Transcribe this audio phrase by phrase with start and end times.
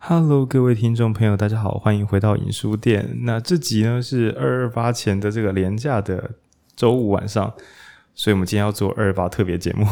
[0.00, 3.18] Hello，各位听众朋友，大家好，欢迎回到影书店。
[3.22, 6.30] 那这集呢是二二八前的这个连假的
[6.76, 7.52] 周五晚上，
[8.14, 9.84] 所以我们今天要做二二八特别节目。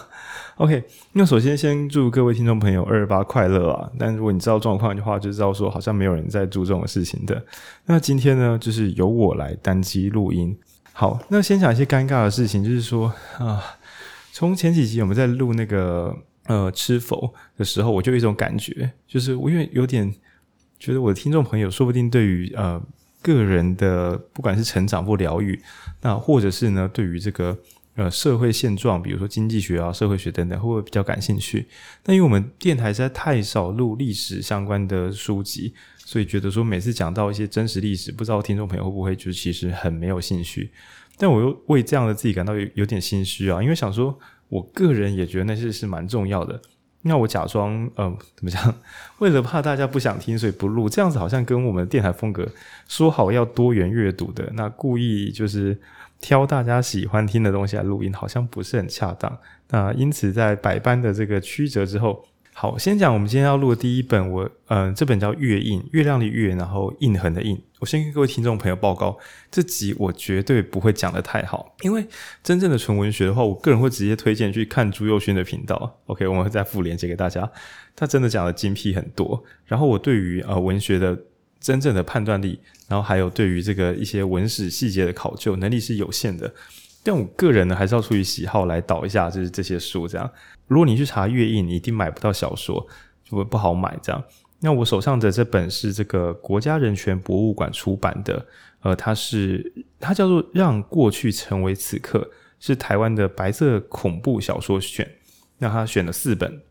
[0.56, 3.90] OK，那首先先祝各位听众朋友二二八快乐啊！
[3.98, 7.42] 但如果你知道状况的话，就知道说好像没有人在做这种事情的。
[7.86, 10.56] 那今天呢，就是由我来单机录音。
[10.92, 13.62] 好，那先讲一些尴尬的事情，就是说啊，
[14.32, 16.14] 从前几集我们在录那个。
[16.46, 20.14] 呃，吃否的时候，我就有一种感觉，就是我因为有点
[20.78, 22.80] 觉得我的听众朋友说不定对于呃
[23.20, 25.60] 个人的不管是成长或疗愈，
[26.02, 27.58] 那或者是呢对于这个
[27.96, 31.66] 呃社会现状，比如说经济学啊、社会学等等，会不会比较感兴趣？
[32.04, 40.70] 那因为我们电台实在太少录历史相关的书籍，所以觉得说每次讲到一些真实历史，不知道听众朋友会不会就其实很没有兴趣？
[41.18, 44.16] 但我又为这样的自己感到有有点心虚啊，因为想说。
[44.48, 46.60] 我个人也觉得那些是蛮重要的。
[47.02, 48.74] 那我假装，呃，怎么讲？
[49.18, 50.88] 为了怕大家不想听，所以不录。
[50.88, 52.48] 这样子好像跟我们电台风格
[52.88, 55.78] 说好要多元阅读的，那故意就是
[56.20, 59.38] 挑大家喜欢听的东西来录音，好像不是很恰当。
[59.68, 62.24] 那因此，在百般的这个曲折之后。
[62.58, 67.60] 好，先讲我们今天要录的第一本，我嗯、这本叫《月印》，月亮的月，然后印痕的印。
[67.80, 69.14] 我先跟各位听众朋友报告，
[69.50, 72.02] 这集我绝对不会讲得太好，因为
[72.42, 75.98] 真正的纯文学的话，我个人会直接推荐去看朱宥勋的频道。
[76.06, 77.46] OK，我们会再附链接给大家，
[77.94, 79.44] 他真的讲的精辟很多。
[79.66, 81.14] 然后我对于呃文学的
[81.60, 86.50] 真正的判断力，然后还有对于这个一些文史细节的考究能力是有限的。
[87.04, 90.28] 但我个人呢，还是要出于喜好来导一下，就是这些书这样。
[90.66, 92.86] 如果你去查月印，你一定买不到小说，
[93.24, 94.22] 就会不好买这样。
[94.60, 98.46] 那我手上的这本是这个国家人权博物馆出版的，
[98.80, 102.18] 呃，它是它叫做《让过去成为此刻》，
[102.58, 105.08] 是台湾的白色恐怖小说选。
[105.58, 106.62] 那他选了四本，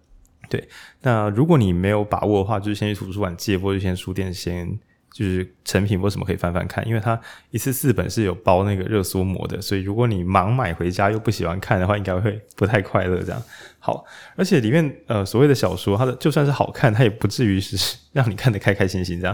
[0.49, 0.67] 对。
[1.01, 4.79] 那如果你没有把握的话，就是先去图书馆借，或者先书店先。
[5.15, 6.85] 就是成品为什么可以翻翻看？
[6.85, 7.17] 因为它
[7.49, 13.23] 一次四本是有包那个热缩膜的，所以如果你盲买回家又不喜欢看的话，应该会不太快乐。
[13.23, 13.41] 这样
[13.79, 14.03] 好，
[14.35, 19.33] 而且里面呃所谓的小说，它的就算是好看，它也不至于是让你看得开开心心这样。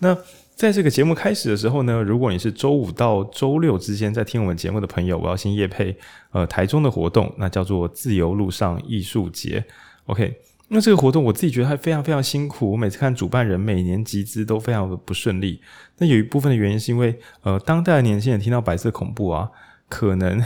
[0.00, 0.12] 那
[0.56, 5.96] 在这个节目开始的时候呢，如果你是周五到周六之间在听我们节目的朋友，我要先夜配
[6.32, 9.64] 呃台中的活动，那叫做自由路上艺术节。
[10.06, 10.36] OK。
[10.74, 15.60] 那这个活动我自己觉得还非常非常辛苦，我每次看主办人每年集资都非常的不顺利。
[15.98, 19.50] 那有一部分的原因是因为，呃，当代的年轻人听到白色恐怖啊，
[19.90, 20.42] 可能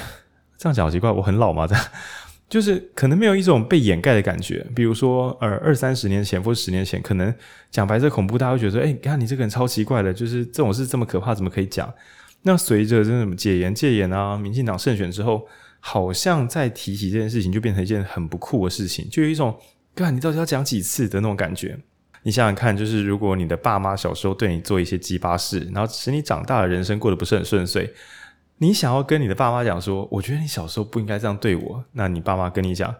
[0.59, 1.65] 这样讲好奇怪，我很老吗？
[1.65, 1.85] 这样
[2.49, 4.67] 就是可能没有一种被掩盖的感觉。
[4.75, 7.33] 比如说，呃，二三十年前或者十年前，可能
[7.71, 11.89] 讲白色恐怖，大家会觉得说，哎，你看你这个人超奇怪的，就是这种事这么可怕，怎么可以讲？
[12.43, 15.47] 那随着这种解严戒严啊，民进党胜选之后，
[15.79, 19.57] 好像在提起这件事情就变成一件很不酷的事情，就有一种。
[19.97, 21.79] 哥，你到底要讲几次的那种感觉？
[22.23, 27.91] 你想想看，就是如果你的爸妈小时候对你做一些鸡巴事，然后使你长大的人生过得不是很顺遂，
[28.59, 32.95] 你想要跟你的爸妈讲说，我觉得你小时候不应该这样对我，那你爸妈跟你讲，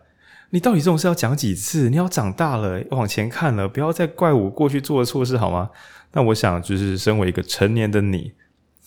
[0.49, 1.91] 你到底这种事要讲几次？
[1.91, 5.69] 你要长大了，往前看了，不要再怪我过去做的错事好吗？
[6.13, 8.33] 那我想，就是身为一个成年的你，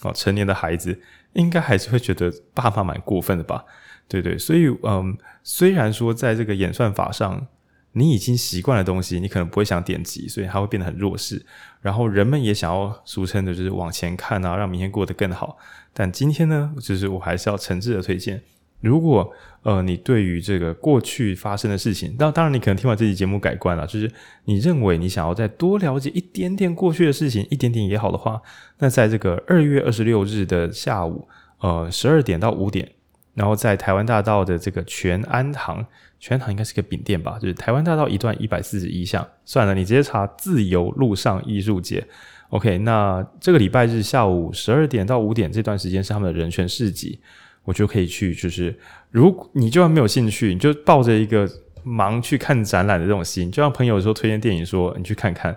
[0.01, 0.99] 哦，成年的孩子，
[1.33, 3.65] 应该还是会觉得爸妈蛮过分的吧？
[4.07, 7.45] 对对，所以，嗯，虽然说在这个演算法上。
[7.93, 11.43] 你已经习惯的东西，你可能不会想点击，所以它会变得很弱势。
[11.81, 15.57] 然后人们也想要俗称的就是往前看啊，让明天过得更好。
[15.93, 18.41] 但今天呢，就是我还是要诚挚的推荐，
[18.81, 19.33] 如果
[19.63, 24.11] 呃你对于这个过去发生的事情，那当然你可能听完这期节目改观了，就是
[24.45, 28.41] 你认为你想要再多了解一点点过去的事情，一点点也好的话，
[28.77, 31.27] 那在这个二月二十六日的下午，
[31.59, 32.91] 呃十二点到五点。
[33.35, 35.85] 然后在台湾大道的这个全安堂，
[36.19, 39.25] 全安堂应该是个饼店吧，就是台湾大道一段一百四十一巷。
[39.45, 42.05] 算了，你直接查“自由路上艺术节”。
[42.49, 47.19] OK，那这个礼拜日下午十二点到五点这段时间是他们的人权市集，
[47.63, 48.33] 我就可以去。
[48.33, 48.77] 就是
[49.11, 51.47] 如果你就算没有兴趣，你就抱着一个
[51.83, 55.55] 忙去看展览的这种心，就像朋友说推荐电影说你去看看，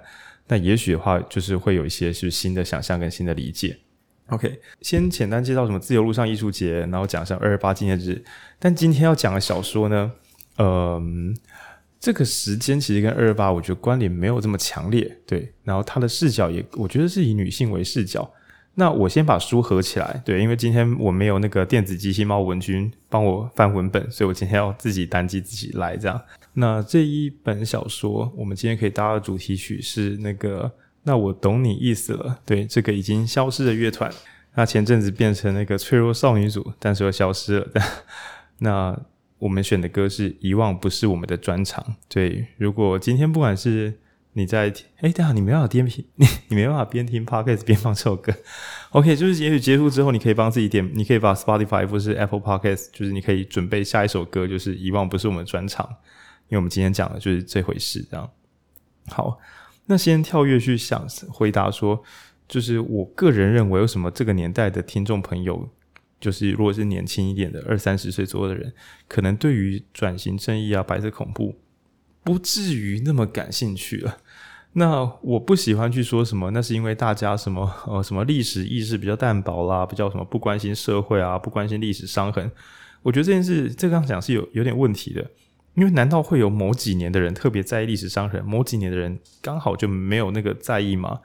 [0.49, 3.77] 那也许的话就是会有一些是新的想象跟新的理解。
[4.27, 8.23] OK，先简单介绍什么自由路上艺术节，然后讲一下二二八纪念日。
[8.59, 10.13] 但今天要讲的小说呢，
[10.59, 11.37] 嗯，
[12.01, 15.53] 这个时间其实跟二二八我觉得关联没有这么强烈，对。
[15.65, 18.31] 然后它的视角也，我觉得是以女性为视角。
[18.75, 26.21] 那我先把书合起来，对，因为今天我没有那个电子机器猫文君帮我翻文本，所以我今天要自己单机自己来这样。
[26.55, 30.73] 那这一本小说，我们今天可以搭的主题曲是那个。
[31.05, 34.09] 那我懂你意思了，对，这个已经消失的乐团，
[34.55, 37.69] 那前阵子变成那个脆弱少女组，但是又消失了。
[38.59, 38.97] 那
[39.43, 41.85] 我们选的歌是《遗忘不是我们的专长》。
[42.09, 43.99] 对，如果今天不管是
[44.35, 48.33] 你在哎，等下你没办法边听，你 你没办法边听 Podcast 边放这首歌。
[48.91, 55.85] OK，就是也许结束之后，你可以帮自己点，你可以把 Spotify 或是 Apple Podcast，就是你可以准备下一首歌，就是遗忘不是我们的专长，
[56.47, 58.07] 因为我们今天讲的就是这回事。
[58.09, 58.31] 这样
[59.09, 59.41] 好，
[59.87, 62.01] 那先跳跃去想回答说，
[62.47, 65.69] 就是我个人认为，为什么这个年代的听众朋友，
[66.23, 68.73] 就是如果是年轻一点的二三十岁左右的人，
[69.09, 71.57] 可能对于转型正义啊、白色恐怖。
[72.25, 74.19] 不至于那么感兴趣了。
[74.75, 82.51] 那我不喜欢去说什么，那是因为大家什么 呃什么历史意识比较淡薄啦，比较什么不关心社会啊，不关心历史伤痕。
[83.03, 85.31] 我觉得这件事这样讲是有有点问题的，
[85.75, 91.21] 因为难道会有某几年的人特别在意历史伤痕，某几年的人刚好就没有那个在意吗？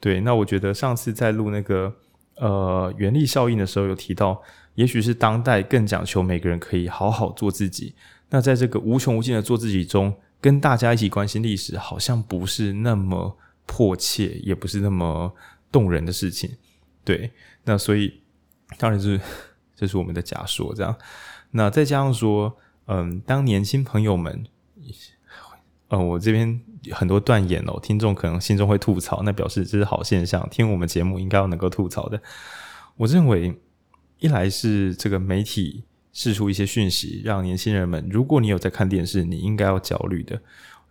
[0.00, 1.94] 对，那我觉得上次在录那个
[2.40, 4.42] 呃原力效应的时候有提到，
[4.74, 7.94] 也许是当代更讲求每个人可以好好做自己。
[8.30, 10.12] 那在这个无穷无尽的做自己中。
[10.42, 15.30] 跟大家一起关心历史，好像不是那么迫切，也不是那么
[15.70, 16.50] 动人的事情。
[17.04, 17.30] 对，
[17.64, 18.22] 那所以
[18.78, 19.20] 当然是
[19.76, 20.96] 这是我们的假说，这样。
[21.50, 24.46] 那再加上说，嗯，当年轻朋友们，
[25.90, 26.58] 嗯，我这边
[26.92, 30.46] 很多断言哦，听众可能心中会吐槽，那表示这是好现象。
[30.50, 32.20] 听我们节目应该要能够吐槽的。
[32.96, 33.58] 我认为，
[34.18, 35.84] 一来是这个媒体。
[36.12, 40.38] 释出一些讯息，让年轻人们，如果你有在看电视，你应该要焦虑的。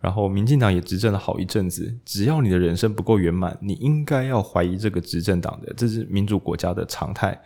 [0.00, 7.38] 然后，民进党也执政了好一阵子，只要你的人生不够圆满，你应该要怀疑这个执政党的，这是民主国家的常态。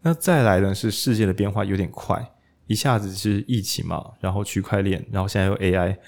[0.00, 2.30] 那再来呢，是世界的变化有点快，
[2.66, 5.98] 一下子是疫情嘛，然后区块链，然后现在又 AI，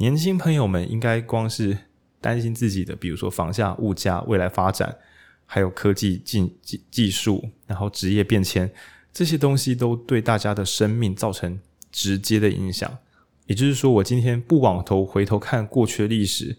[0.00, 1.76] 年轻朋友们应该光是
[2.22, 4.96] 担心自己的，比如说房价、物价、未来发展，
[5.44, 8.70] 还有科技技技技术，然后职业变迁。
[9.12, 11.60] 这些东西都对大家的生命造成
[11.92, 12.96] 直接的影响，
[13.44, 16.56] 也就是说，我今天不往头回头看过去的历史，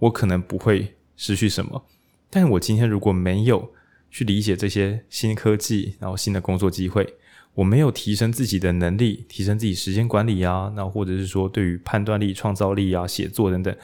[0.00, 1.84] 我可能不会失去什么。
[2.28, 3.72] 但我今天如果没有
[4.10, 7.14] 去理解这些新科技，然后新的工作机会，
[7.60, 13.76] 我没有提升自己的能力，提升自己时间管理啊，那或者是说对于判断力、创造力啊、写作等等，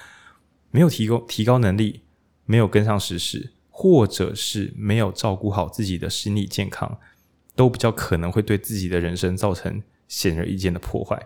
[0.71, 2.01] 没有提高提高能力，
[2.47, 6.99] 没有跟上时事，或者是没有照顾好自己的心理健康。
[7.55, 11.19] 都比较可能会对自己的人生造成显而易见的破坏。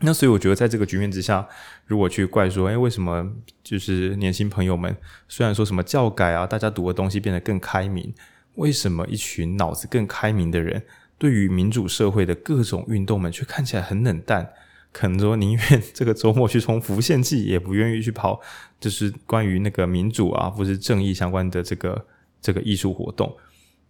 [0.00, 1.48] 那所以我觉得，在这个局面之下，
[1.86, 3.32] 如果去怪说，哎，为什么
[3.64, 4.94] 就是年轻朋友们
[5.28, 8.14] 虽然说什么教改啊，大家读的东西变得更开明，
[8.56, 10.84] 为什么一群脑子更开明的人，
[11.18, 14.52] 对于民主社会的各种运动们却看起来很冷淡？
[14.92, 18.40] 可能说宁愿这个周末去冲浮现祭，也不愿意去跑，
[18.80, 22.06] 就是关于那个民主啊，或是正义相关的这个
[22.40, 23.36] 这个艺术活动。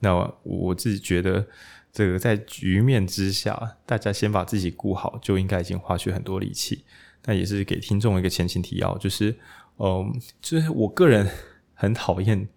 [0.00, 1.46] 那我自己觉得，
[1.92, 6.84] 这个在局面之下，大家先把自己顾好，就应该已经花去很多力气。
[7.24, 9.36] 那也是给听众一个前情提要，就是，
[9.78, 11.28] 嗯，就是我个人
[11.74, 12.48] 很讨厌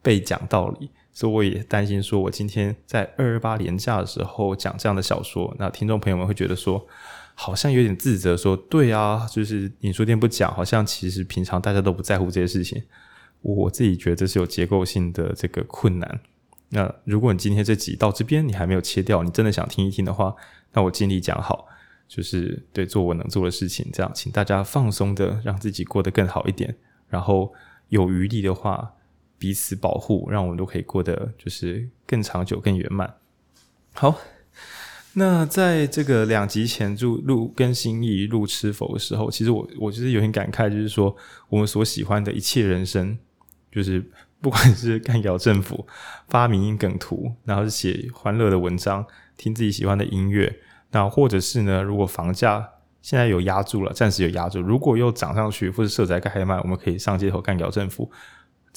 [0.00, 6.86] 被讲道理，所以我也担心说，我今天在二二八连假的时候讲这样的小说，那听众朋友们会觉得说，
[7.34, 12.82] 好像有点自责，说对啊，就是影书店不讲，好像其实平常大家都不在乎这些事情。
[13.40, 16.20] 我自己觉得是有结构性的这个困难。
[16.68, 20.36] 那如果你今天这集到这边你还没有切掉，你真的想听一听的话，
[20.74, 21.66] 那我尽力讲好，
[22.06, 26.76] 就是对做我能做的事情，这样请大家放松的让自己过得更好一点，
[27.08, 27.54] 然后
[27.88, 28.92] 有余力的话
[29.38, 33.14] 彼此保护，让我们都可以过得就是更长久、更圆满。
[33.94, 34.18] 好，
[35.12, 41.16] 那在这个两集前录录更新一录吃否的时候，其实我我就是有点感慨，就是说
[41.48, 43.18] 我们所喜欢的一切人生，
[43.70, 44.04] 就是。
[44.38, 45.86] 不管是干譙政府、
[46.28, 49.04] 发明梗图，然后是写欢乐的文章、
[49.38, 50.60] 听自己喜欢的音乐，
[50.90, 52.68] 那或者是呢，如果房价
[53.00, 58.08] 现在有压住了，暂时有压住，如果又涨上去，或者社宅盖太慢，我们可以上街头干譙政府。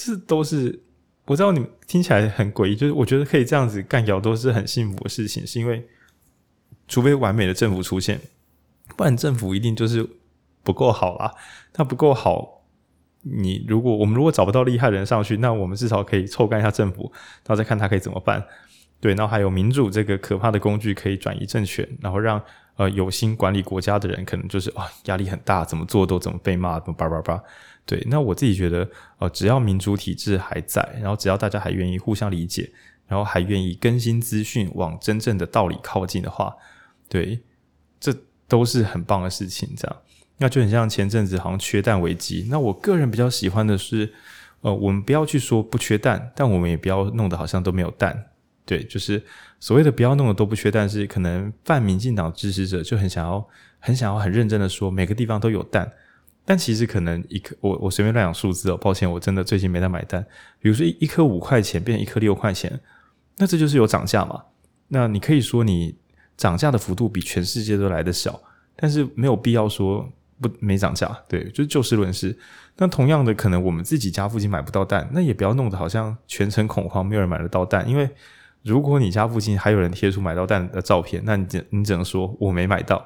[0.02, 0.82] 这都是
[1.26, 5.86] 我知道你们听起来很诡异，就是我觉得可以这样子干掉，都是很幸福的事情，是因为
[6.88, 8.22] 除非完美的政府出现，
[8.96, 10.08] 不然政府一定就是
[10.64, 11.34] 不够好啦，
[11.76, 12.64] 那不够好。
[13.22, 17.12] 你如果我们如果找不到厉害的人上去，那我们至少可以臭干一下政府，
[17.44, 18.42] 然后再看他可以怎么办。
[19.02, 22.42] 对，然后还有民主这个可怕的工具可以转移政权，然后让
[22.80, 27.44] 呃有心管理国家的人可能就是啊压力很大，怎么做都怎么被骂，怎么叭叭叭。
[27.86, 32.72] 对，那我自己觉得呃只要民主体制还在，然后只要大家还愿意互相理解，
[33.06, 36.56] 然后还愿意更新资讯往真正的道理靠近的话，
[37.10, 37.42] 对，
[38.00, 38.16] 这
[38.48, 39.98] 都是很棒的事情，这样。
[40.38, 42.48] 那就很像前阵子好像缺蛋危机。
[42.50, 44.14] 那我个人比较喜欢的是，
[44.62, 48.30] 呃，我们不要去说不缺蛋，但我们也不要弄得好像都没有蛋。
[48.70, 49.20] 对，就是
[49.60, 53.44] 所谓的不要弄得都不缺但，是可能泛民进党支持者就很想要、
[53.80, 55.92] 很想要、很认真的说每个地方都有蛋，
[56.46, 60.24] 但其实可能一颗，我我随便乱讲数字哦，抱歉，我真的最近没在买单。
[60.60, 62.80] 比如说一一颗五块钱变成一颗六块钱，
[63.38, 64.44] 那这就是有涨价嘛？
[64.90, 65.96] 那你可以说你
[66.38, 68.40] 涨价的幅度比全世界都来得小，
[68.76, 70.08] 但是没有必要说
[70.40, 72.38] 不没涨价，对，就是就事论事。
[72.78, 77.90] 那同样的，可能我们自己家附近买不到蛋，那也不要弄得好像全城恐慌，没有人买得到蛋。
[77.90, 78.08] 因为
[78.64, 83.04] 如果你家附近还有人贴出买到蛋的照片，那你只你只能说我没买到。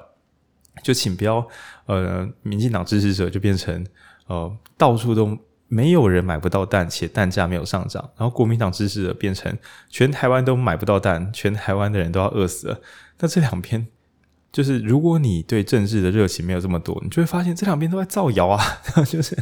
[0.82, 1.46] 就请不要
[1.86, 3.86] 呃，民进党支持者就变成
[4.26, 9.56] 呃到处都没有人买不到蛋，且蛋价没有上涨，然后国民党支持者变成
[9.88, 12.80] 全台湾都买不到蛋，全台湾的人都要饿死了。
[13.20, 13.86] 那这两边
[14.50, 18.60] 就是，如果你对政治的热情没有这么多，你就会发现这两边都在造谣啊，
[19.06, 19.38] 就是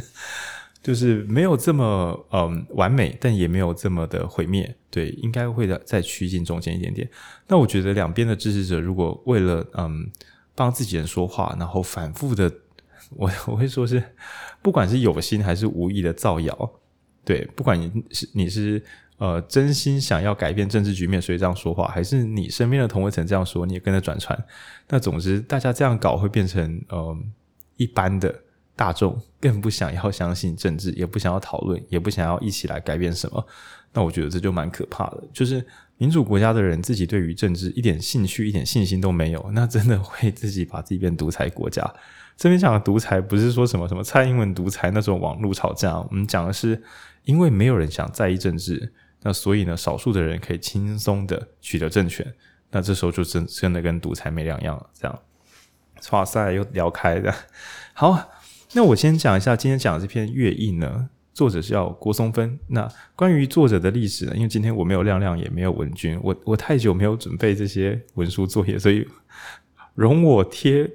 [0.83, 4.75] 就是没有这么嗯完美，但也没有这么的毁灭。
[4.91, 7.09] 对，应该会在在趋近中间一点点。
[7.47, 10.11] 那我觉得两边的支持者如果为了嗯。
[10.55, 12.47] 帮自己人说话，然后反复的，
[13.09, 14.03] 我 我会说是，
[14.61, 16.71] 不管是有心还是无意的造谣，
[17.25, 18.79] 对，不管你是你是
[19.17, 24.39] 呃真心想要改变政治局面，所以这样说话，还是你身边的同温层这样说，你也跟着转传，
[24.87, 27.17] 那总之大家这样搞会变成呃
[27.77, 28.42] 一般的
[28.75, 33.45] 大众更不想要相信政治，也不想要讨论，也不想要一起来改变什么，
[33.93, 35.65] 那我觉得这就蛮可怕的，就是。
[35.99, 41.81] 民主国家的人自己对于政治一点兴趣、一点信心都没有，那真的会自己把自己变独裁国家。
[42.35, 46.81] 这边讲的独裁不是说什么什么蔡英文独裁那种网络吵架，我们讲的是
[47.23, 52.33] 因为没有人想在意政治，那所以呢，少数的人可以轻松的取得政权，
[52.71, 54.89] 那这时候就真真的跟独裁没两样了。
[54.93, 55.19] 这样，
[56.11, 57.33] 哇塞，又聊开的。
[57.93, 58.31] 好，
[58.75, 61.09] 那我先讲一下今天讲的这篇乐印呢。
[61.33, 62.59] 作者是叫郭松芬。
[62.67, 64.33] 那关于作者的历史呢？
[64.35, 69.07] 因为今天我没有亮亮，也没有文君，我我太久没有准备这些文书作业，所以
[69.95, 70.87] 容我贴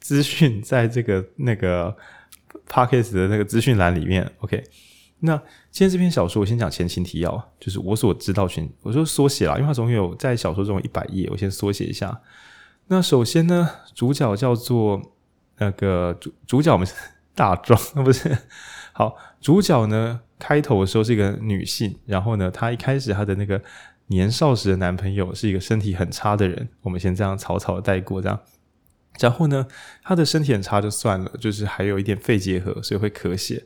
[0.00, 1.96] 资讯在这个那个
[2.68, 4.30] podcast 的那个资讯栏里面。
[4.40, 4.62] OK，
[5.20, 5.34] 那
[5.70, 12.20] 今天这篇小说，我先讲前情提要，就是我所知道全，我就缩写啦，因为它总有在小说中一百页，我先缩写一下。
[12.88, 15.00] 那首先呢，主角叫做
[15.56, 16.86] 那个主主角，们
[17.36, 18.36] 大壮， 不是。
[18.92, 23.60] 好，主角呢，开头的时候是一个女性，然后呢，她一开始她的那个
[24.06, 28.40] 年少时的男朋友是一个身体很差的人，我们先这样草草带过这样。
[29.20, 29.66] 然后呢，
[30.02, 33.62] 她的身体很差就算了，就是还有一点肺结核，所以会咳血。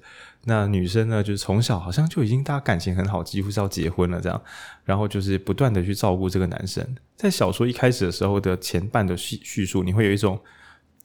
[0.46, 4.42] 那女生呢，就是从小好像就已经大家感情很好，几乎是要结婚了这样。
[4.84, 6.84] 然后就是不断的去照顾这个男生。
[7.14, 10.40] 在小说一开始的时候的前半的叙叙述，你会有一种。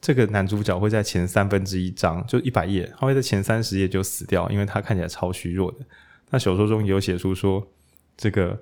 [0.00, 5.78] 这个男主角会在前三分之一章，就一百页，他会在前三十页就死掉，因为他看起来超虚弱的。
[6.30, 7.66] 那小说中有写出说，
[8.16, 8.60] 这个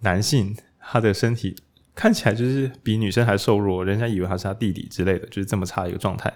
[0.00, 1.56] 男性他的身体
[1.94, 6.32] 看起来就是比女生还瘦弱，人家以为他是他弟弟之类的，就是这么差一个状态。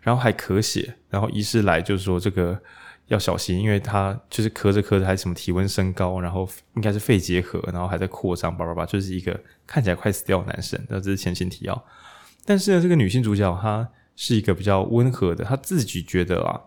[0.00, 2.60] 然后还咳血，然后医师来就是说这个
[3.06, 10.80] 要小心，因为他就是咳着咳着还什么体温升高，然后应该是肺结核，然后还在扩张，叭叭叭，就是一个看起来快死掉的男生。
[10.88, 11.84] 那这是前情提要。
[12.44, 16.60] 但是呢，这个女性主角她是一个比较温和的，她自己觉得啊，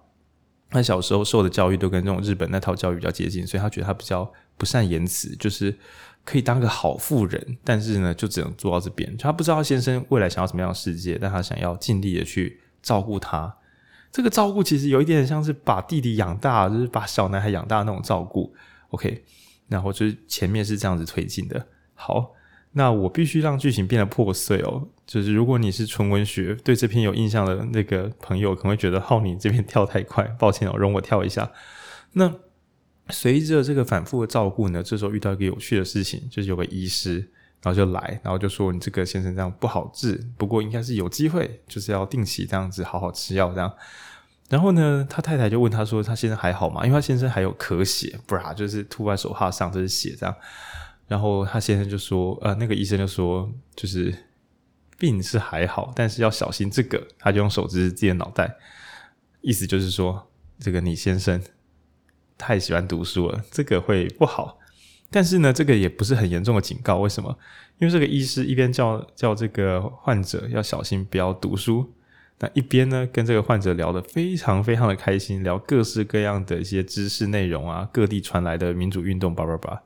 [0.69, 5.77] 她小时候受的教育都跟这种日本那套教育比较接近，所以她觉得她比较不善言辞，就是
[6.23, 9.15] 可以当个好妇人，但是呢，就只能做到这边。
[9.17, 13.55] 她不知道先生未来想要什么样的世界，但她想要尽力的去照顾他。
[14.11, 18.53] 这个照顾其实有一点像是把弟弟养大，就是把小男孩养大那种照顾。
[18.91, 19.25] OK，
[19.67, 21.67] 然后就是前面是这样子推进的。
[21.93, 22.31] 好。
[22.77, 24.89] 那我必须让剧情变得破碎哦。
[25.05, 31.51] 就是如果你是纯文学对这篇有印象的那个朋友，可能会觉得浩你这边跳太快，抱歉哦，容我跳一下。
[32.13, 32.33] 那
[33.09, 37.17] 随着这个反复的照顾呢，这时候遇到一个有趣的事情，就是有个医师，
[37.61, 43.71] 然后就来，然后就说你这个先生这样不好治，不过应该是有机会，就是要定期这样子好好吃药这样。
[44.49, 50.35] 然后呢，他太太就问他说：“他先生还好吗？”因为他先生还有咳血，不然就是吐在手帕上，这是血这样。
[51.07, 54.13] 然后他先生就说：“呃，那个医生就说，就是
[55.05, 58.55] 病是还好，但是要小心这个。”他就用手指自己的脑袋，
[59.41, 61.39] 意思就是说，这个你先生
[62.39, 64.57] 太喜欢读书了，这个会不好。
[65.11, 66.97] 但是呢，这个也不是很严重的警告。
[66.97, 67.37] 为什么？
[67.77, 71.93] 因为这个医师一边叫叫这个患者要小心不要读书，
[72.39, 79.83] 那一边呢跟这个患者聊得非常非常的开心，聊各式各样的一些知识内容啊，各地传来的民主运动，叭叭叭。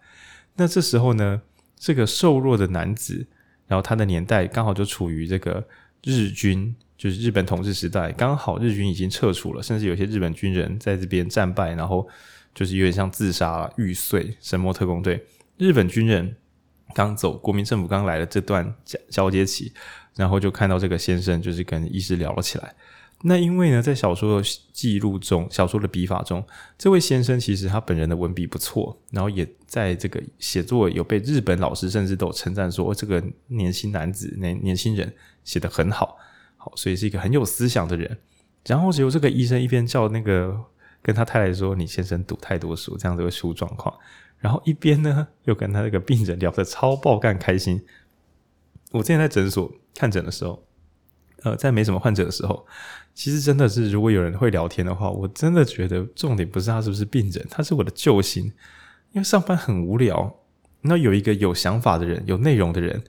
[0.55, 1.41] 那这时候呢，
[1.77, 3.27] 这个瘦弱的男子，
[3.69, 5.63] 然后他的年代刚好就处于这个
[6.03, 12.05] 日军，就是日本统治时代，刚好日军已经撤出了，甚至有些日本军人在这边战败，然后
[12.55, 15.23] 就是有点像自杀玉碎神魔特工队，
[15.57, 16.35] 日本军人
[16.95, 19.71] 刚走，国民政府刚来的这段交交接期，
[20.15, 22.73] 然后就看到这个先生就是跟医师聊了起来，
[23.23, 26.41] 那因为呢，在小说的记录中，小说的笔法中，
[26.77, 36.17] 这位先生其实他本人的文笔不错，然后也在这个写作有被日本老师甚至都有称赞说，这个年轻男子、年年轻人写得很好，
[36.55, 38.17] 好，所以是一个很有思想的人。
[38.65, 40.57] 然后只有这个医生一边叫那个
[41.01, 43.93] 跟他太太说：“你先生读太多书，这样子会出状况。”
[44.39, 47.83] 然后一边呢又跟他那个病人聊得超爆干开心。
[48.91, 50.63] 我之前在诊所看诊的时候。
[51.43, 52.65] 呃，在没什么患者的时候，
[53.13, 58.51] 其实真的是，如果有人会聊天的话，我真的觉得重点不是他是不是病人，他是我的救星。
[59.11, 60.35] 因为上班很无聊，
[60.81, 63.03] 那有一个有想法的人、有内容的人，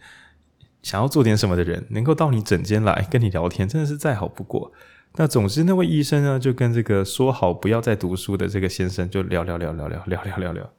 [0.82, 4.72] 想要做点什么的人，能够到你诊间来跟你聊天，真的是再好不过。
[5.16, 10.70] 那总之，那位医生呢，就跟这个说好不要再读书的这个先生就聊聊聊聊聊聊聊聊聊，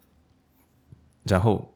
[1.25, 1.73] 然后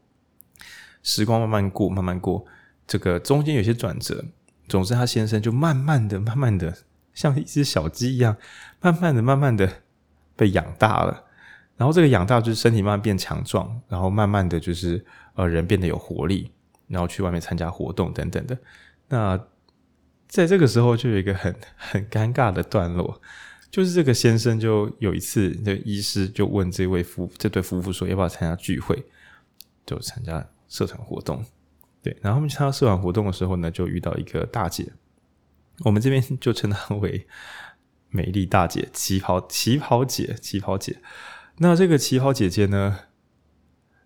[1.03, 2.46] 时光慢慢过，慢慢过，
[2.88, 4.25] 这个中间有些转折。
[4.67, 6.75] 总之，他先生就慢慢的、慢慢的，
[7.13, 8.36] 像一只小鸡一样，
[8.81, 9.81] 慢慢的、慢慢的
[10.36, 11.24] 被养大了。
[11.77, 15.03] 然后这个养大就是身体慢慢变强壮，然后慢慢的就是
[15.34, 16.50] 呃人变得有活力，
[16.88, 18.57] 然后去外面参加活动等等的。
[19.10, 19.38] 那
[20.27, 23.22] 在这个时候就有一个很很尴尬的段落，
[23.69, 29.05] 就是这个先生就有一次，这个医师就问这位夫这对夫妇说要不要参加聚会，
[29.86, 31.43] 就参加社团活动。
[32.05, 34.85] 对，然后他们参加社团活动的时候呢，就遇到一个大姐，
[35.79, 37.25] 我们这边 就称她为
[38.09, 41.01] 美丽大姐、旗袍旗袍姐、旗袍姐。
[41.57, 43.00] 那这个旗袍姐姐呢，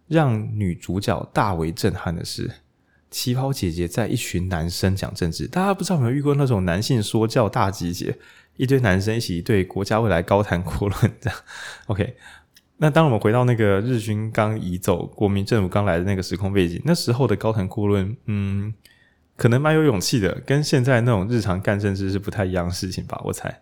[0.08, 2.50] 让女主角大为震撼的是，
[3.12, 5.46] 旗袍姐姐在一群男生讲政治。
[5.46, 8.18] 大家不知道有没有遇过那种男性说教大集结，
[8.56, 11.38] 一堆男生一起对国家未来高谈阔论这样。
[11.88, 12.16] OK。
[12.82, 18.74] 那当我们回到那个日军刚移走、国民政府刚来的那个时空背景，那时候的高谈阔论，嗯，
[19.36, 23.62] 可能蛮有勇气的，跟现在那种日常干政治是不太一样的事情吧，我猜。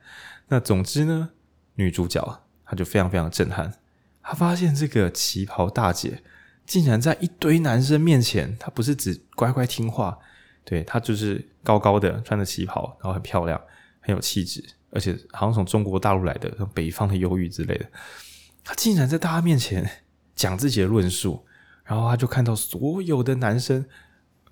[0.50, 1.32] 那总之呢，
[1.74, 3.74] 女主角她就非常非常震撼，
[4.22, 6.22] 她发现这个旗袍大姐
[6.68, 10.16] 竟然在一堆男生面前，她不是只乖乖听话，
[10.64, 13.60] 对，她就是高高的穿着旗袍，然后很漂亮，
[14.00, 17.86] 很有气质，而且好像从中国大陆来的，北方的忧郁之类的。
[18.68, 19.90] 他竟然在大家面前
[20.36, 21.46] 讲自己的论述，
[21.86, 23.86] 然后他就看到所有的男生，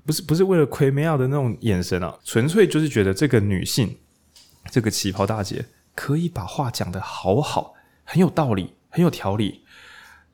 [0.05, 3.97] 不是不是为了窥美亚的那种眼神啊，纯粹就是觉得这个女性，
[4.71, 7.73] 这个旗袍大姐可以把话讲得好好，
[8.05, 9.65] 很有道理，很有条理。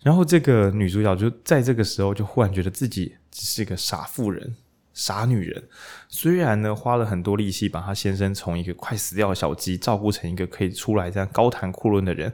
[0.04, 4.56] 然后这个女主角就在这个时候就忽然觉得自己只是一个傻妇人、
[4.94, 5.64] 傻女人。
[6.08, 12.34] 虽然呢花了很多力气把她先生从一个快死掉的小鸡照顾成一个可以出来这样高谈阔论的人。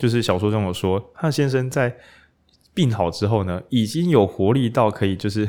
[0.00, 1.94] 就是小说中有说，他先生在
[2.72, 5.46] 病好之后呢，已经有活力到可以就是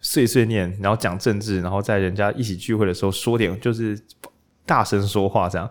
[0.00, 3.98] 碎碎念，然后讲政治，然后在人家一起聚会的时候说点就是
[4.66, 5.70] 大声说话，这样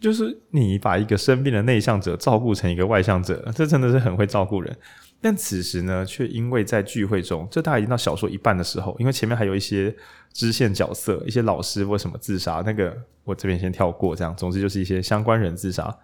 [0.00, 4.74] 就是你把一个生病的内向者照顾成一个外向者，这真的是很会照顾人。
[5.20, 9.94] 但此时呢，却因为在聚会中，这大概已经到小说一半的时候，因为前面还有一些
[10.32, 15.94] 支线角色，一些老师为什么自杀，那个我这边先跳过，这样，总之就是一些相关人自杀。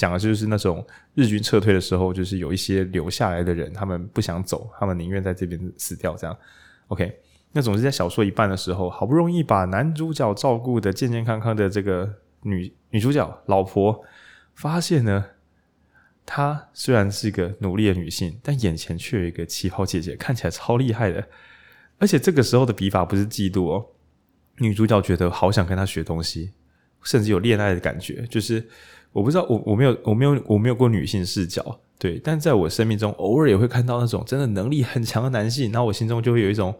[0.00, 0.82] 讲的就是那种
[1.14, 6.16] 日军撤退的时候，就是有一些留下来的人，他们不想走，他们宁愿在这边死掉。
[6.16, 6.34] 这样
[6.88, 7.20] ，OK。
[7.52, 12.10] 那总是在小说一半的时候，好不容易把男主角照顾得健健康康的这个
[12.44, 14.02] 女女主角老婆，
[14.54, 15.22] 发现呢，
[16.24, 21.28] 她虽然是一个努力的女性，但眼前却有一个旗袍姐姐，看起来超厉害的。
[21.98, 23.84] 而且这个时候的笔法不是嫉妒哦，
[24.60, 26.52] 女主角觉得好想跟她学东西，
[27.02, 28.66] 甚至有恋爱的感觉，就是。
[29.12, 36.72] 我不知道，我我没有我没有我没有过女性视角，对，但在我生命中偶尔也会看到那种真的能力很强的男性，然后我心中就会有一种，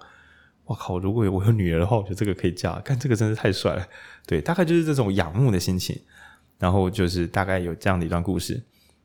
[0.64, 3.84] 我靠，如果我有女儿的话，我觉得这个可以嫁，看这个真是太帅了，
[4.26, 5.98] 对，大概就是这种仰慕的心情，
[6.58, 8.62] 然后就是大概有这样的一段故事。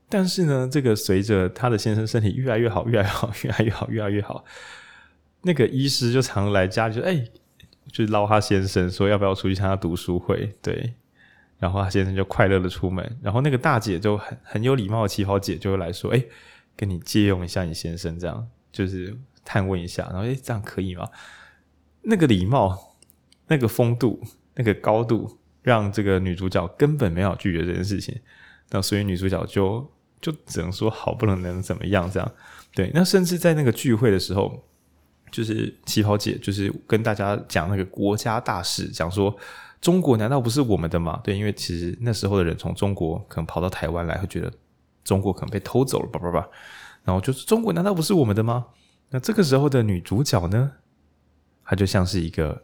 [0.07, 4.45] 但是呢，这个随着他的先生身体越来越好，越来越好，越来越好，越来越好，
[5.41, 7.25] 那个医师就常来家里就哎，
[7.91, 10.93] 就捞他先生说要不要出去参加读书会，对。
[11.65, 16.23] 然后先生就快乐的出门，然后那个大姐就很很有礼貌的旗袍姐就会来说：“哎，
[16.77, 21.09] 跟你借用一下你先生，这样就是探问一下。”然后哎，这样可以吗？
[22.03, 22.95] 那个礼貌、
[23.47, 24.21] 那个风度、
[24.53, 28.15] 那个高度，让这个女主角根本没有拒绝这件事情。
[28.69, 32.31] 那所以女主角就就只能说好，不能能怎么样这样。
[32.75, 34.63] 对，那甚至在那个聚会的时候，
[35.31, 39.35] 就是旗袍姐就是跟大家讲那个国家大事，讲说。
[39.81, 41.19] 中国难道不是我们的吗？
[41.23, 44.51] 对，因为其实那时候的人从中国可能跑到台湾来，会觉得
[45.03, 46.47] 中国可能被偷走了，叭叭叭。
[47.03, 48.65] 然后就是中国难道不是我们的吗？
[49.11, 50.71] 那这个时候的女主角呢，
[51.63, 52.63] 她就像是一个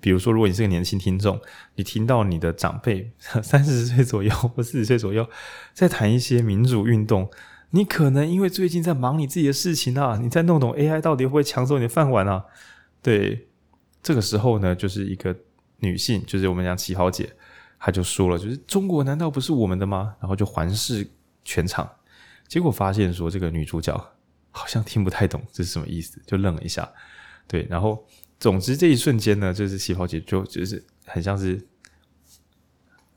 [0.00, 1.40] 比如说，如果你是个年轻听众，
[1.76, 5.28] 你听到你的长辈 三十岁左右 或四十岁左右
[5.72, 7.30] 在谈一些民主运动，
[7.70, 12.44] 你可能因为最近在忙你自己的事情啊，你在弄懂 AI 到底会不会抢走你的饭碗啊？
[13.02, 13.48] 对，
[14.02, 15.34] 这个时候呢，就是一个
[15.78, 17.30] 女性，就是我们讲旗袍姐，
[17.78, 20.14] 她就说了，就是中国难道不是我们的吗？
[20.20, 21.08] 然后就环视
[21.44, 21.90] 全场，
[22.46, 23.92] 结果发现说这个女主角
[24.50, 26.90] 好像听不太懂这是什么意思，就愣了一下。
[27.46, 28.06] 对，然后。
[28.40, 31.60] 总之，这一瞬间呢，就是旗袍姐就就是很像是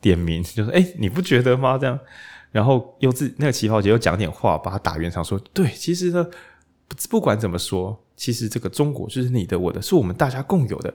[0.01, 1.99] 点名，就说：“哎，你不觉得吗？”这样，
[2.51, 6.27] 然后又自那个旗袍姐又讲点话，把他打圆场，说：“对，其实呢，
[7.07, 10.91] 不管怎么说，其实这个中国就是你的、我的，是我们大家共有的。”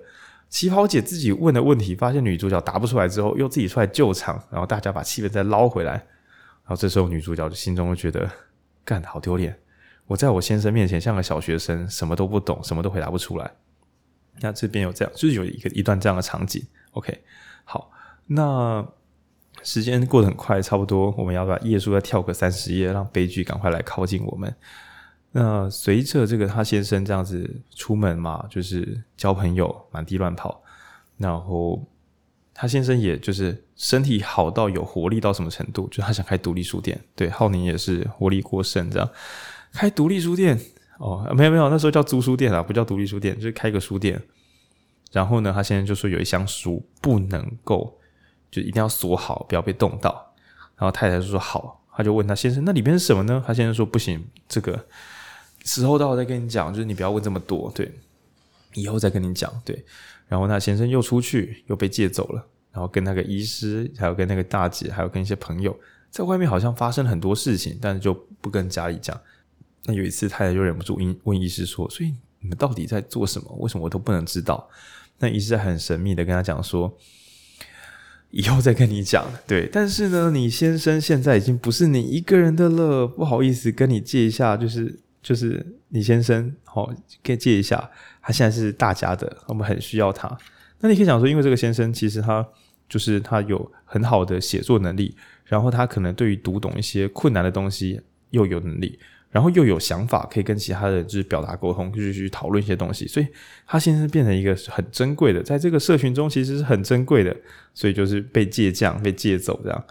[0.48, 5.92] 旗袍姐自己问的问题，发现女主角答不出来之后，又自己出来救场，然后大家把气氛再捞回来。
[5.92, 8.28] 然后这时候女主角就心中会觉得
[8.84, 9.58] 干好丢脸，
[10.06, 13.50] 我在我先生面前像个小学生，什么都不懂，什么都回答不出来。
[14.40, 16.64] 那这边有这样，就是有一个一段这样的场景。
[16.92, 17.22] OK，
[17.64, 17.90] 好，
[18.26, 18.86] 那
[19.62, 24.54] 时间过得很快，差不多我们要把页数再跳个三十页，让悲剧赶快来靠近我们。
[25.38, 30.62] 那随着这个他先生这样子出门嘛，就是交朋友，满地乱跑，
[31.18, 31.84] 然后
[32.54, 36.98] 他先生也就是身体好到有活力到什么程度，就他想开独立书店。
[37.14, 39.06] 对，浩宁也是活力过剩，这样
[39.74, 40.58] 开独立书店。
[40.96, 44.18] 哦，没有没有，那时候叫租书店啊，不叫独立书店，就是开个书店。
[45.12, 47.98] 然后呢，他先生就说有一箱书不能够，
[48.50, 50.32] 就一定要锁好，不要被冻到。
[50.76, 53.44] 然后太太就说好，他就问他先生，那里边是什么呢？
[53.46, 54.86] 他先生说不行，这个
[55.66, 57.92] 时候到了再跟你讲，就是你不要问这么多，对，
[58.72, 59.84] 以后再跟你讲，对。
[60.28, 65.78] 然后那先生又出去，又被借走了，然后跟那个医师，还有跟那个大姐，还有跟一些朋友，
[66.10, 69.20] 在外面好像发生了很多事情，但是就不跟家里讲。
[69.84, 73.54] 那有一次，太太就忍不住问问医师说：“所以你们到底在做什么？
[73.60, 74.68] 为什么我都不能知道？”
[75.20, 76.92] 那医师很神秘的跟他讲说
[78.30, 86.88] ：“以后再跟你讲。”对，但是呢，你先生现在已经不是你一个人的了，不好意思跟你借一下，就是就是你先生，好，
[87.24, 87.90] 可以借一下。
[88.22, 90.38] 他现在是大家的，我们很需要他。
[90.78, 92.46] 那你可以讲说，因为这个先生其实他
[92.88, 99.00] 就是他有很好的写作能力，然后他可能对于读懂一些困难的东西又有能力。
[99.32, 103.26] 然后又有想法，可以跟其他人就是表达沟通，就是去讨论一些东西，所以
[103.66, 107.36] 他现在变成一个很珍贵的，在这个社群中其实是很珍贵的，
[107.74, 109.84] 所以就是被借将、被借走这样。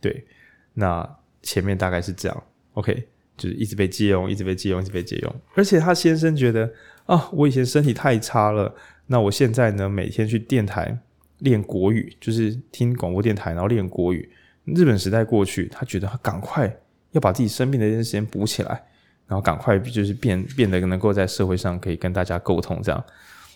[0.00, 0.26] 对，
[0.74, 1.08] 那
[1.40, 2.42] 前面大概是这样
[2.74, 3.08] ，OK，
[3.40, 5.34] 就是一直被借用，一直被借用，一直被借用。
[5.54, 6.70] 而且他先生觉得
[7.06, 8.74] 啊，我以前身体太差了，
[9.06, 10.98] 那我现在呢，每天去电台
[11.38, 14.30] 练国语，就是听广播电台，然后练国语。
[14.66, 16.70] 日本时代过去，他觉得他赶快
[17.12, 18.84] 要把自己生病的这段时间补起来。
[19.26, 23.04] 然后赶快就是变变得能够在社会上可以跟大家沟通，这样，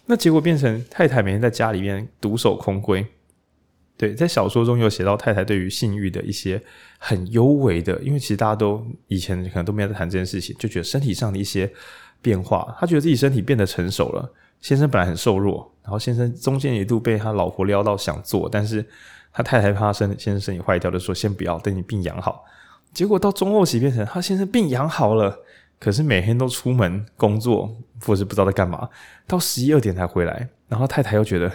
[0.06, 3.04] 那结果变成太太每天在家里面独守空闺。
[3.96, 6.62] 对，在小说中有写到太太对于性欲的一些
[7.06, 11.70] 很幽微的，因为其实大家都以前可能都没有在谈这件事情，就觉得身体上的一些
[12.22, 14.32] 变化，他觉得自己身体变得成熟了。
[14.62, 18.82] 先生本来很瘦弱，然后先生中间一度被他老婆撩到想做，但是
[19.30, 22.42] 他太太怕身先生身体坏掉，就说先不要，等你病养好。
[22.94, 25.38] 结果到中后期变成他先生病养好了。
[25.78, 27.70] 可是每天都出门工作，
[28.06, 28.88] 或是不知道在干嘛，
[29.26, 30.48] 到十一二点才回来。
[30.68, 31.52] 然后太太又觉得，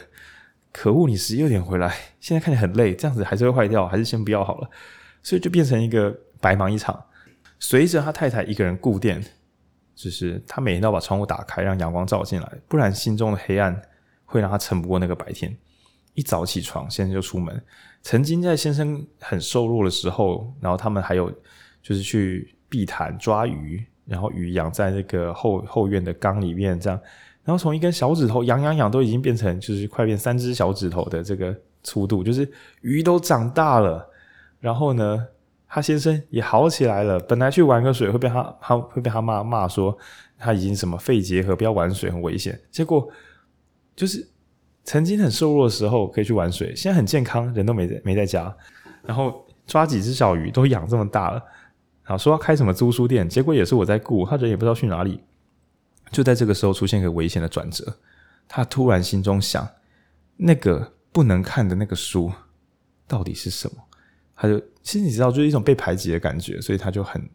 [0.72, 4.70] 可恶，你十一二点回来，现在看起来很累，这样子还是会坏掉，还是先不要好了。
[5.24, 7.04] 所以就变成一个白忙一场。
[7.60, 9.24] 随着他太太一个人顾店，
[9.96, 13.82] 就是他每天都要把窗户打开，让阳光照进来，不然心中的黑暗
[14.26, 15.56] 会让他撑不过那个白天。
[16.14, 17.62] 一早起床，先生就出门。
[18.02, 21.32] 曾经在先生很瘦弱的时候，然后他们还有
[21.82, 23.86] 就是去碧潭抓鱼。
[24.06, 27.00] 然后鱼养在那个后后院的缸里面，这样，
[27.44, 32.52] 然后从一根小指头养养养，都已经变成就是快变三只小指头的这个粗度，就是
[32.82, 34.09] 鱼都长大了。
[34.60, 35.28] 然后呢，
[35.68, 37.20] 他先生也好起来了。
[37.20, 39.98] 本来去玩个水会被他他会被他妈骂说
[40.38, 42.60] 他已经什么肺结核，不要玩水很危险。
[42.72, 43.10] 结果
[43.96, 44.28] 就是
[44.84, 48.56] 曾经很瘦弱的时候可以去玩水，现在很健康，人都没没在家，
[49.04, 51.42] 然后抓几只小鱼都养这么大了。
[52.04, 55.22] 然后，说要开什么租书店，结果也是我在雇，他人也不知道去哪里。
[56.12, 57.98] 就在这个时候出现一个危险的转折，
[58.48, 59.68] 他突然心中想，
[60.38, 62.32] 那个不能看的那个书
[63.08, 63.84] 到底是什么？
[64.42, 67.30] 他就其实你知道，就是一种被排挤的感觉，所以他就很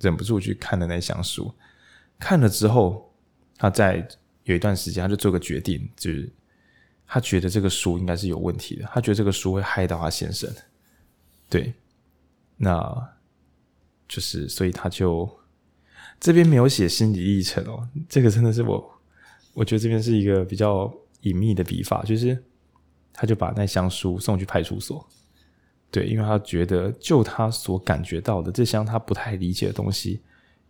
[0.00, 1.50] 忍不住去看了那箱书。
[2.18, 3.10] 看了之后，
[3.56, 4.06] 他在
[4.44, 6.30] 有一段时间，他就做个决定，就是
[7.06, 10.52] 他觉得这个书应该是有问题的，他觉得这个书会害到他先生。
[11.48, 11.72] 对，
[12.58, 13.08] 那。
[14.08, 15.26] 就是，所以他就
[16.20, 17.88] 这边没有写心理历程哦。
[18.10, 19.00] 这个真的是我，
[19.54, 22.44] 我觉得这边是一个比较隐秘的笔法，就是
[23.10, 25.08] 他就把那箱书送去派出所。
[25.92, 30.22] 对，因为他觉得，就他所感觉到的，这箱他不太理解的东西，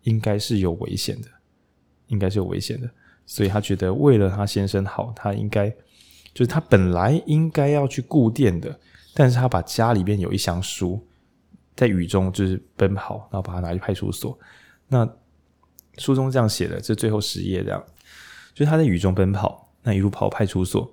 [0.03, 1.29] 应该是有危险的，
[2.09, 2.91] 应该是有危险的，
[3.25, 5.71] 所以他觉得为了他先生好，他应该
[6.35, 8.77] 就是他本来应该要去顾店的，
[9.15, 11.01] 但是他把家里边有一箱书
[11.77, 14.37] 在雨中就是奔跑，然后把它拿去派出所。
[14.89, 15.09] 那
[15.99, 17.81] 书中这样写的，这最后十页这样，
[18.53, 20.93] 就是他在雨中奔跑，那一路跑派出所。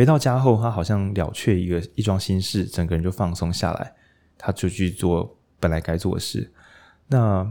[0.00, 3.92] 回到家后，他好像了却一个一桩心事，整个人就放松下来，
[4.38, 6.50] 他就去做本来该做的事。
[7.08, 7.44] 那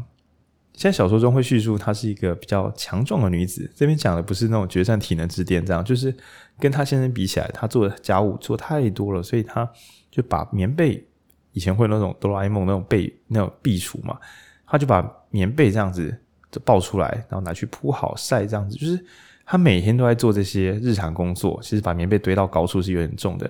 [0.74, 6.12] 现在小说中会叙述她是一个比较强壮的女子，这边讲的不是那种决战体能之巅，这样就是
[6.58, 9.72] 跟她先生比起来，她做的家务做太多了，所以她
[10.10, 11.08] 就把棉被
[11.52, 14.18] 以前会那种哆啦 A 梦那种被那种壁橱嘛，
[14.66, 19.06] 她就把棉被这样子就抱出来，然后拿去铺好晒，这样子就是。
[19.52, 23.50] 他每天都在做这些日常工作，其实把棉被堆到高处是有点重的，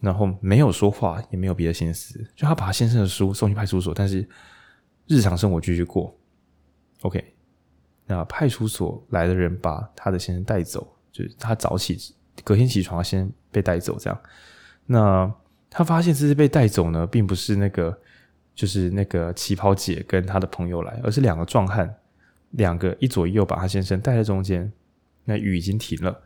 [0.00, 4.28] 然后没有说话，也没有别的心思，就他把他先生的书送去派出所，但是
[5.06, 6.12] 日常生活继续过。
[7.02, 7.24] OK，
[8.06, 11.96] 那派出所来的人把他的先生带走，就是他早起
[12.42, 14.20] 隔天起床先被带走这样。
[14.84, 15.32] 那
[15.70, 17.96] 他发现这次被带走呢，并不是那个
[18.52, 21.94] 就是那个旗袍姐跟他的朋友来，而是两个壮汉，
[22.50, 24.72] 两个一左一右把他先生带在中间。
[25.26, 26.22] 那雨已经停了，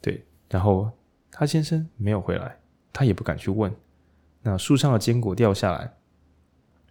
[0.00, 0.90] 对，然后
[1.30, 2.58] 他先生没有回来，
[2.92, 3.70] 他也不敢去问。
[4.42, 5.92] 那树上的坚果掉下来，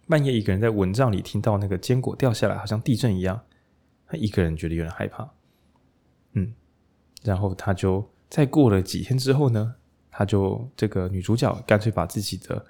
[0.06, 3.40] 半夜一个人在蚊帐里听到那个坚果掉下来，好像地震一样，
[4.06, 5.28] 他一个人觉得有点害怕。
[6.32, 6.52] 嗯，
[7.24, 9.74] 然后他就再过了几天之后呢，
[10.10, 12.64] 他就这个女主角干脆把自己的，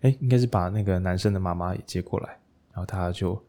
[0.00, 2.38] 哎，应该是把那个男生的妈妈也接过来，
[2.72, 3.40] 然后他就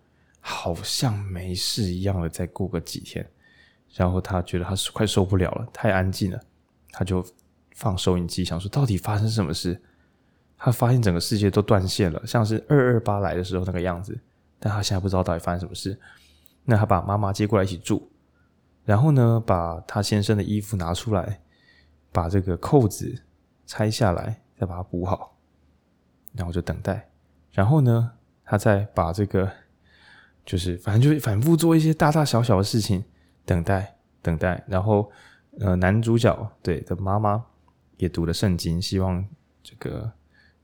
[0.42, 3.26] 好像没事一样的再过个几天。
[3.94, 6.40] 然后他觉得他是快受不了了，太安静了，
[6.92, 7.24] 他就
[7.76, 9.80] 放收音机，想说到底发生什么事。
[10.58, 14.18] 他发现整个世界都断线了，像是二二八来的时候那个样子。
[14.60, 16.00] 但他现在不知道到底发生什么事。
[16.64, 18.10] 那他把妈妈接过来一起住，
[18.86, 21.42] 然后呢，把他先生的衣服拿出来，
[22.14, 23.22] 把这个扣子
[23.66, 25.38] 拆下来，再把它补好，
[26.34, 27.10] 然后就等待。
[27.52, 28.14] 然后呢，
[28.46, 29.52] 他再把这个，
[30.46, 33.04] 就是反正就是反复做一些大大小小的事情。
[33.46, 35.12] 等待，等待，然后，
[35.60, 37.44] 呃，男主角对的妈妈
[37.98, 39.26] 也读了圣经，希望
[39.62, 40.12] 这个，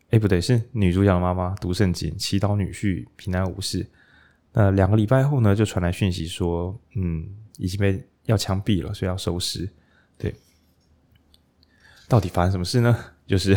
[0.09, 3.85] 哎，不对，是女主角的妈妈读圣经，祈祷女婿平安无事。
[4.53, 9.69] 那两个礼拜后呢，就传来讯息说，嗯，已经被要枪毙了，所以要收尸。
[10.17, 10.33] 对，
[12.07, 12.97] 到底发生什么事呢？
[13.27, 13.55] 就是，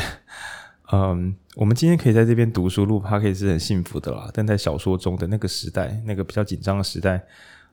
[0.92, 7.24] 嗯，我们今天可以在这边读书录 p 可以是很幸福的啦，但在小说中的那个时代，那个比较紧张的时代。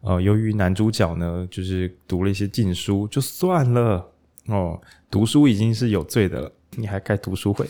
[0.02, 4.10] 呃，由于男主角呢，就是读了一些禁书，就算了
[4.46, 4.82] 哦，
[5.12, 7.68] 读书已经是有罪的了，你还开读书会？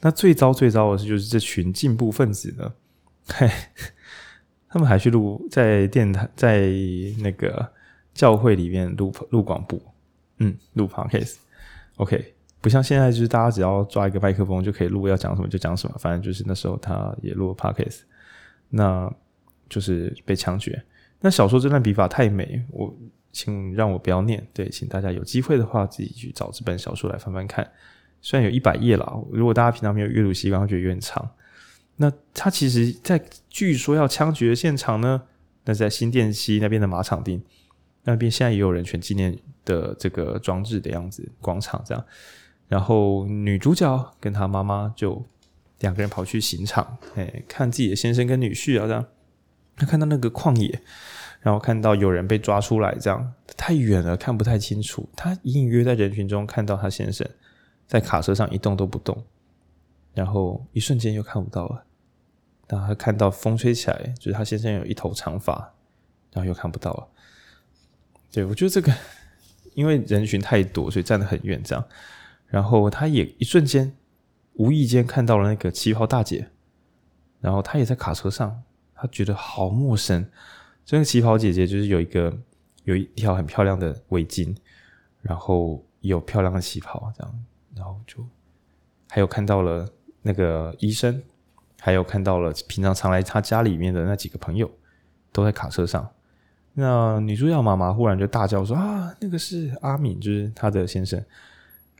[0.00, 2.72] 那最糟最糟的是，就是这群进步分子呢，
[3.28, 3.50] 嘿，
[4.68, 6.68] 他们还去录在电台，在
[7.18, 7.70] 那个
[8.12, 9.80] 教会里面录录广播，
[10.38, 18.00] 嗯，录 podcast，OK，不像现在，就是大家只要抓一个麦克风就可以录，要讲什么就讲什么，反正就是那时候他也录了 podcast，
[18.68, 19.10] 那
[19.68, 20.82] 就是被枪决。
[21.20, 22.94] 那小说这段笔法太美，我
[23.32, 24.44] 请让我不要念。
[24.52, 27.70] 对，请大家有机会的话自己去找这本小说来翻翻看。
[28.22, 31.28] 虽然有一百页了，如果大家平常没有阅读习惯，会觉得有点长。
[31.96, 35.22] 那他其实，在据说要枪决现场呢，
[35.64, 37.42] 那在新店溪那边的马场町
[38.04, 42.02] 那边，现在也有人权纪念的这个装置的样子广场这样。
[42.68, 45.22] 然后女主角跟她妈妈就
[45.80, 49.04] 两个人跑去刑场，哎，看自己的先生跟女婿啊这样。
[49.80, 50.78] 他看到那个旷野，
[51.40, 55.08] 然后看到有人被抓出来，这样太远了，看不太清楚。
[55.16, 57.26] 他隐隐约在人群中看到他先生
[57.86, 59.24] 在卡车上一动都不动，
[60.12, 61.82] 然后一瞬间又看不到了。
[62.68, 65.54] 然后他看到风吹起来，就是他先生有一头长发，
[66.34, 67.08] 然后又看不到了。
[68.30, 68.94] 对，我觉得这个
[69.72, 71.82] 因为人群太多，所以站得很远，这样。
[72.48, 73.96] 然后他也一瞬间
[74.56, 76.50] 无意间看到了那个旗袍大姐，
[77.40, 78.62] 然后他也在卡车上。
[79.00, 80.26] 他觉得好陌生，
[80.84, 82.36] 这个旗袍姐姐就是有一个
[82.84, 84.54] 有一条很漂亮的围巾，
[85.22, 88.22] 然后有漂亮的旗袍这样，然后就
[89.08, 89.88] 还有看到了
[90.20, 91.22] 那个医生，
[91.80, 94.70] 还有看到了平常常来他家里面的那几个朋友
[95.32, 96.06] 都在卡车上。
[96.74, 101.22] 那女主角妈妈忽然就大叫说：“啊，那个是阿敏，就是他的先生。”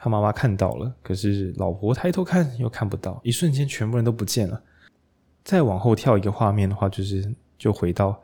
[0.03, 4.63] 他妈妈看到了，可是老婆抬头看又看不到，一瞬间全部人都不见了。
[5.45, 8.21] 再往后跳一个画面的话，就是就回到，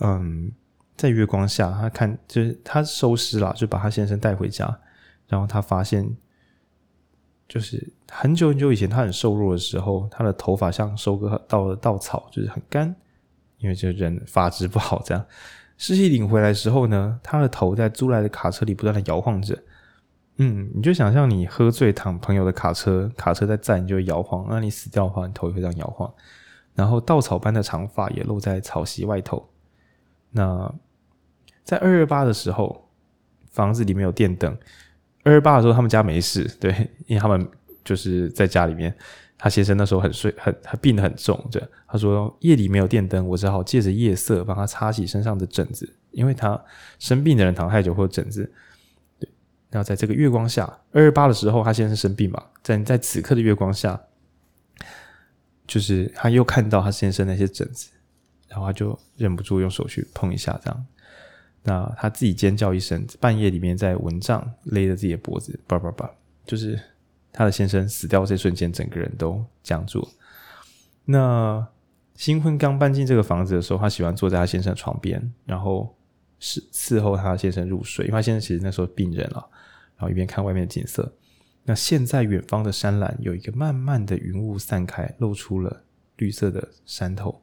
[0.00, 0.50] 嗯，
[0.96, 4.78] 在月光下，他看就是他收尸了，就把他先生带回家，
[5.26, 6.08] 然后他发现，
[7.48, 12.94] 就是很久很久以前，他很瘦弱的时候，他的头发像收割到了稻草，就是很干，
[13.58, 15.00] 因为这人发质不好。
[15.04, 15.24] 这样
[15.76, 19.56] 尸体领回来的时候呢，他的头在租来的卡车里不断的摇晃着。
[20.40, 24.46] 嗯，你就想象你喝醉躺朋友的卡车，卡车在载，你就会摇晃。
[24.48, 26.12] 那你死掉的话，你头也会这样摇晃。
[26.78, 29.44] 然后稻草般的长发也露在草席外头。
[30.30, 30.72] 那
[31.64, 32.88] 在二二八的时候，
[33.50, 34.56] 房子里面有电灯。
[35.24, 36.70] 二二八的时候，他们家没事，对，
[37.08, 37.44] 因为他们
[37.82, 38.94] 就是在家里面。
[39.36, 46.60] 他先生那时候很睡，很他病得很重，这他说夜里没有电灯，我只好借着夜色帮他擦洗身上的疹子，因为他
[47.00, 48.48] 生病的人躺太久会有疹子。
[49.18, 49.28] 对，
[49.70, 50.62] 然后在这个月光下，
[50.92, 54.00] 二二八的时候，他先生生病嘛，在在此刻的月光下。
[55.68, 57.90] 就是他又看到他先生那些疹子，
[58.48, 60.86] 然后他就忍不住用手去碰一下，这样。
[61.62, 66.10] 那他自己尖叫一声，半夜里面在蚊帐勒着自己的脖子，叭叭叭，
[66.46, 66.80] 就是
[67.30, 70.08] 他的先生死掉这瞬间，整个人都僵住。
[71.04, 71.66] 那
[72.14, 75.94] 新婚刚搬进这个房子的时候，他喜欢坐在他先生的床边，然后
[76.40, 79.46] 是伺候他先生入睡，因为他先生其实那时候病人了，
[79.96, 81.12] 然后一边看外面的景色。
[81.68, 85.84] 那现在远方的山岚有一个慢慢的云雾散开，露出了
[86.16, 87.42] 绿色的山头，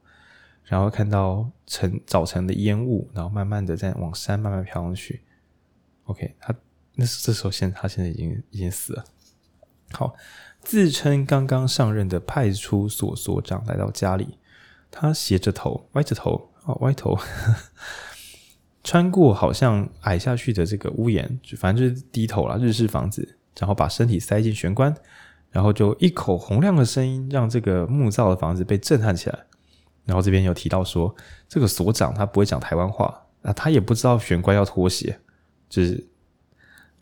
[0.64, 5.22] 然后看到晨早晨的烟雾，然后慢慢的在往山慢慢飘上去。
[6.06, 6.52] OK，他
[6.96, 9.04] 那是这时候现他现在已经已经死了。
[9.92, 10.12] 好，
[10.60, 14.38] 自称刚刚上任的派出所所长来到家里，
[14.90, 17.16] 他斜着头，歪着头，哦，歪头，
[18.82, 23.35] 穿过好像矮下去的这个屋檐，反正就是低头了，日式房子。
[23.58, 24.94] 然后把身体塞进玄关，
[25.50, 29.38] 然后就一口洪亮的声音，让这个木造的房子被震撼起来。
[30.04, 31.14] 然后这边有提到说，
[31.48, 35.18] 这个所长他不会讲台湾话，那他也不知道玄关要脱鞋，
[35.68, 36.06] 就是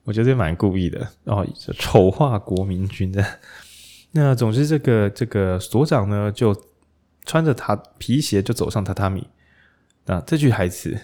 [0.05, 1.07] 我觉得这蛮故意的。
[1.23, 1.45] 然后
[1.79, 3.23] 丑化国民军的。
[4.13, 6.57] 那总之，这个这个所长呢，就
[7.25, 9.27] 穿着他皮鞋就走上榻榻米。
[10.07, 10.99] 那这句台词，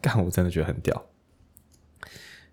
[0.00, 1.09] 干我真的觉得很屌。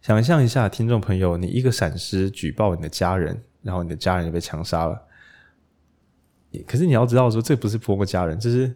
[0.07, 5.05] 想象一下，听众朋友，你一个闪失举报你的家人，然后你的家人就被枪杀了。
[6.65, 8.67] 可是你要知道说，这不是普通的家人，这是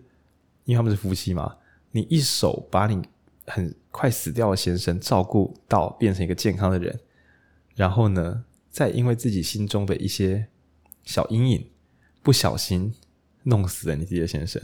[0.65, 1.56] 因为他们是夫妻嘛。
[1.91, 3.02] 你一手把你
[3.48, 7.00] 很快死掉的先生照顾到变成一个健康的人，
[7.76, 10.48] 然后呢，再因为自己心中的一些
[11.06, 11.65] 小阴影，
[12.22, 12.94] 不小心
[13.44, 14.62] 弄死了你自己的先生。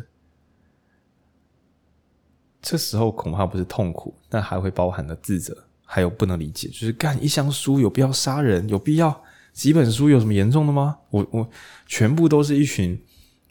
[2.62, 5.67] 这时候恐怕不是痛苦，但还会包含了自责。
[5.90, 8.68] 还有不能理解，就是干一箱书有必要杀人？
[8.68, 9.24] 有必要？
[9.54, 10.98] 几本书有什么严重的吗？
[11.10, 11.50] 我我
[11.88, 13.02] 全部都是一群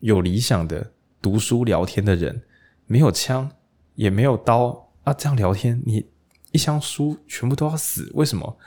[0.01, 2.43] 有理想的读书聊天的人，
[2.87, 3.51] 没有枪
[3.95, 6.07] 也没有刀啊，这样聊天，你
[6.53, 8.11] 一箱书全部都要死？
[8.15, 8.59] 为什么？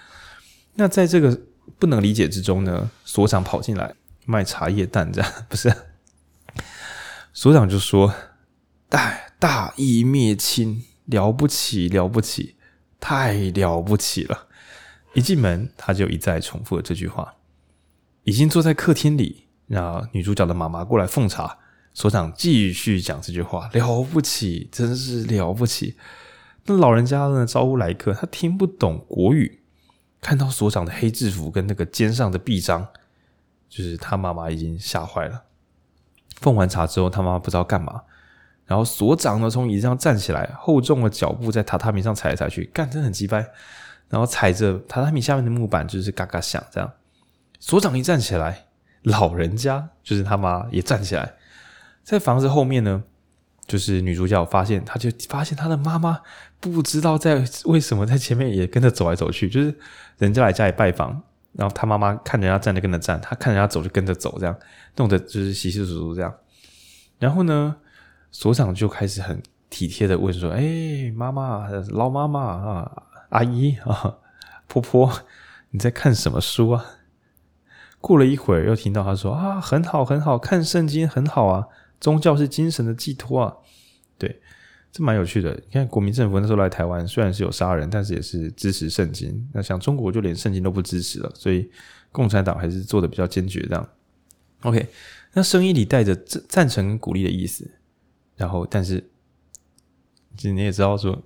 [0.74, 1.40] 那在这个
[1.78, 2.90] 不能理解之中呢？
[3.06, 5.72] 所长跑进来卖茶叶蛋，这样 不是？
[7.32, 8.14] 所长就说
[8.90, 12.56] ：“大大义灭亲，了不起，了不起。”
[13.00, 14.48] 太了不起了！
[15.14, 17.36] 一进门，他就一再重复了这句话。
[18.24, 21.58] 已经坐在客厅里，那女主角的妈妈过来奉茶，
[21.94, 25.96] 所长继续讲这句话：了不起，真是了不起。
[26.66, 29.62] 那老人家呢，招呼来客，他听不懂国语，
[30.22, 32.88] 看到所长的黑制服跟那个肩上的臂章，
[33.68, 35.46] 就是他妈妈已经吓坏了。
[36.36, 38.04] 奉完茶之后，他妈妈不知道干嘛。
[38.70, 43.44] 然后所长呢，从椅子上站起来，厚重的脚步在榻榻米上踩来踩去，干，真的很鸡掰。
[44.10, 46.64] 然后踩着榻榻米下面的木板，就是嘎嘎响。
[46.72, 46.92] 这样，
[47.60, 48.68] 所长一站起来，
[49.02, 51.34] 老人家就是他妈也站起来。
[52.04, 53.04] 在房子后面呢，
[53.68, 56.22] 就是女主角发现，她就发现她的妈妈
[56.60, 59.76] 不知道在为什么在前面也跟着走来走去，就是
[60.18, 61.22] 人家来家里拜访，
[61.54, 64.56] 然后她妈妈看人家站就跟着站，她看人家走就跟着走，这样
[64.96, 66.34] 弄得就是稀稀疏疏这样。
[67.20, 67.76] 然后呢，
[68.32, 74.18] 所长就开始很体贴的问说：“哎，妈妈，老妈妈啊，阿姨啊，
[74.68, 75.12] 婆婆，
[75.72, 76.86] 你在看什么书啊？”
[78.02, 81.68] 过了一会儿，又听到他说：“啊，很好，很好，看圣经很好啊，
[82.00, 83.54] 宗教是精神的寄托啊。”
[84.18, 84.42] 对，
[84.92, 85.52] 这蛮有趣的。
[85.54, 89.50] 你看，国民政府那时候来台湾，虽然是有杀人，但是也是支持圣经。
[89.54, 91.70] 那像中国就连圣经都不支持了，所以
[92.12, 93.62] 共产党还是做的比较坚决。
[93.68, 93.90] 这样
[94.62, 94.88] ，OK，
[95.34, 97.70] 那声音里带着赞赞成鼓励的意思。
[98.40, 99.12] 然后，但是，
[100.38, 101.22] 其实你也知道说，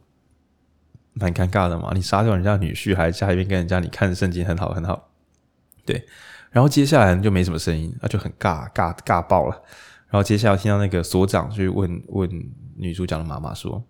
[1.14, 1.92] 蛮尴尬的嘛。
[1.94, 5.12] 你杀掉人家女婿，还下一边跟人家你看圣经很好很好，
[5.86, 6.08] 对。
[6.50, 9.62] 然后接下来就没什么声音，那就很尬尬尬爆了。
[10.08, 13.84] 然后接下来听到那个所长去问问女主角的妈妈说：“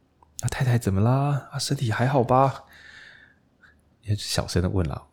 [0.44, 1.48] 啊，太太怎么啦？
[1.52, 2.66] 啊，身体还好吧？”
[4.04, 5.08] 也小声的问了，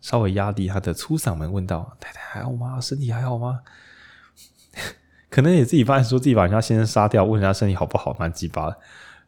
[0.00, 2.80] 稍微压低他的粗嗓门问道：“太太还好吗？
[2.80, 3.62] 身体还好吗？”
[5.30, 8.76] 可能也自己发现说自己把人家先生杀掉，问人家身体好不好，蛮鸡巴的。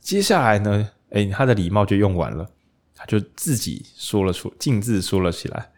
[0.00, 2.48] 接下来呢，哎，他的礼貌就用完了，
[2.94, 5.70] 他就自己说了出，径自说了起来。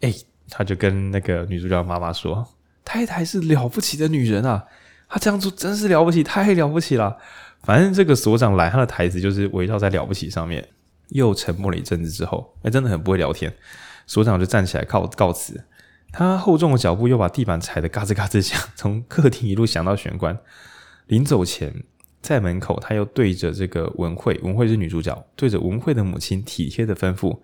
[0.00, 0.12] 哎，
[0.50, 2.46] 他就跟那个女主角妈妈说
[2.84, 4.64] ：“太太是了不起的女人啊，
[5.08, 7.16] 她这样做真是了不起，太了不起了。”
[7.62, 10.66] 反正这个所长来，他的台词就是围绕在了不起上面。
[11.10, 13.52] 又沉默了一阵子之后，哎，真的很不会聊天。
[14.06, 15.60] 所长就站起来告告辞。
[16.12, 20.36] 他厚重的脚步又把地板踩得嘎吱嘎吱响，从客厅一路响到玄关。
[21.06, 21.84] 临走前，
[22.20, 27.40] 在门口，他又对着这个文慧，文慧是女主角，对着文慧的母亲体贴的吩咐：“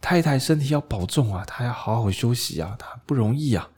[0.00, 3.68] 太太身体要保重啊，她要好好休息啊，她不容易啊。”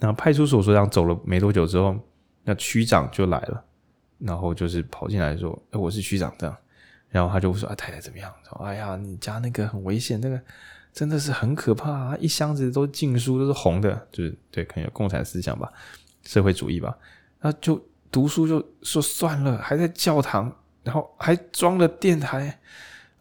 [0.00, 1.98] 那派出所所长走了没多久之后，
[2.44, 3.64] 那区长就来了，
[4.18, 6.56] 然后就是跑进来说：“哎，我是区长。”这样，
[7.08, 8.30] 然后他就说：“啊，太太怎么样？
[8.48, 10.38] 说哎呀，你家那个很危险，那个。”
[10.96, 12.16] 真的是很可怕啊！
[12.18, 15.70] 一箱子都禁书，都是红的，就是对，可能有共产思想吧，
[16.24, 16.96] 社会主义吧。
[17.42, 17.78] 那就
[18.10, 20.50] 读书就说算了，还在教堂，
[20.82, 22.58] 然后还装了电台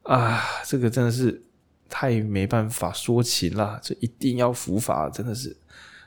[0.03, 0.41] 啊！
[0.63, 1.43] 这个真的是
[1.89, 5.53] 太没办法说情了，这一定要伏法，真的是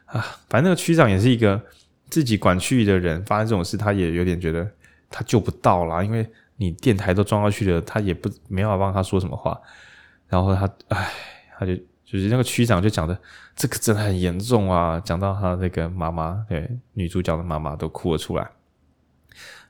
[0.07, 0.25] 啊！
[0.49, 1.63] 反正那个区长也是一个
[2.09, 4.67] 自己管区域的人，发生这种事，他也有点觉得
[5.11, 9.61] 他救不到啦，因为你电台都装上去了，他也不没办法帮他说什么话，
[10.29, 11.13] 然后他唉。
[11.59, 13.19] 他就就是那个区长就讲的
[13.57, 18.49] 这个真的很严重啊，讲到他那个妈妈，对女主角的妈妈都哭了出来。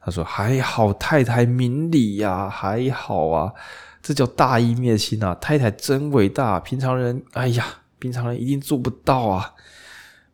[0.01, 3.53] 他说：“还好太太明理呀、还好啊，
[4.01, 5.35] 这叫大义灭亲啊！
[5.35, 7.65] 太太真伟大，平常人，哎呀，
[7.99, 9.55] 平常人一定做不到啊。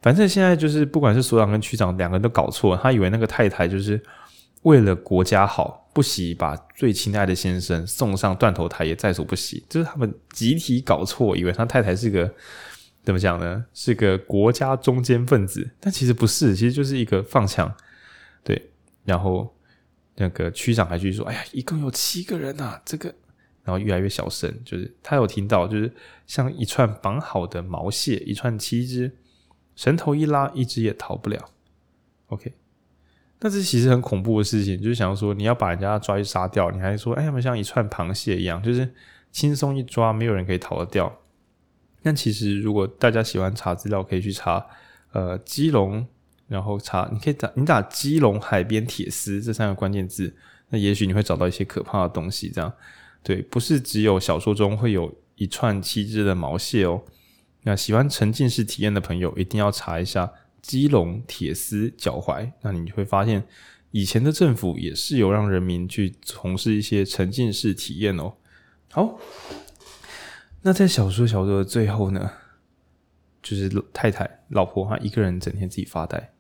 [0.02, 4.00] 反正现在就是，不管是所长跟区长两个人都搞错，他以为那个太太就是
[4.62, 12.34] 为了国家好。”不惜把最亲爱的先生送上断头台也在所不惜，就是他们集体搞错，以为他太太是个
[13.04, 13.64] 怎么讲呢？
[13.72, 17.74] 是个国家中坚分子，但其实不是，其实就是一个放枪。
[18.42, 18.70] 对，
[19.04, 19.54] 然后
[20.16, 23.14] 那个区长还继续说：“哎呀，一共有七个人啊，这个。”
[23.64, 25.90] 然后越来越小声，就是他有听到，就是
[26.26, 29.10] 像一串绑好的毛线，一串七只，
[29.74, 31.50] 绳头一拉，一只也逃不了。
[32.26, 32.52] OK。
[33.44, 38.90] 那这其实很恐怖的事情，就是想说你要把人家抓去杀掉，你还说哎，他们像一串螃蟹一样，就是
[39.30, 41.14] 轻松一抓，没有人可以逃得掉。
[42.02, 44.64] 但其实如果大家喜欢查资料，可以去查
[45.12, 46.06] 呃基隆，
[46.48, 50.34] 然后查你可以打你打基隆海边铁丝这三个关键字，
[50.70, 52.48] 那也许你会找到一些可怕的东西。
[52.48, 52.72] 这样
[53.22, 57.02] 对，不是只有小说中会有一串七只的毛蟹哦。
[57.64, 60.32] 那喜欢沉浸式体验的朋友，一定要查一下。
[60.64, 63.46] 基隆铁丝脚踝，那你会发现，
[63.90, 68.32] 以前的政府也是有让人民去从事一些沉浸式体验哦。
[68.90, 69.18] 好，
[70.62, 72.32] 那在小说小说的最后呢，
[73.42, 76.32] 就是太太老婆她一个人整天自己发呆，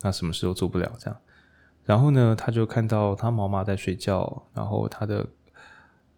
[0.00, 1.20] 那什么事都做不了这样。
[1.84, 5.26] 然后呢，他就看到他妈妈在睡觉，然后他的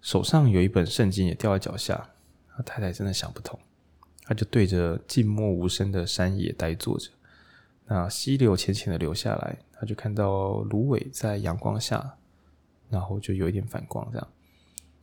[0.00, 2.10] 手上有一本圣经也掉在脚下，
[2.56, 3.58] 他太太真的想不通，
[4.22, 7.10] 他就对着静默无声的山野呆坐着。
[7.92, 12.16] 那溪流浅浅的流下来，他就看到芦苇在阳光下，
[12.88, 14.26] 然后就有一点反光，这样。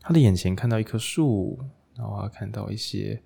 [0.01, 1.59] 他的眼前看到一棵树，
[1.95, 3.21] 然后他看到一些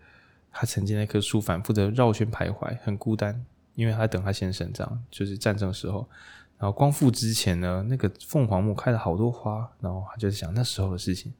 [0.51, 3.45] 他曾经那棵树反复的绕圈徘徊，很孤单，
[3.75, 6.09] 因为他等他先生，这样就是战争时候。
[6.57, 11.33] 然后光复之前呢，那个凤凰木开了好多花，然后他就想那时候的事情。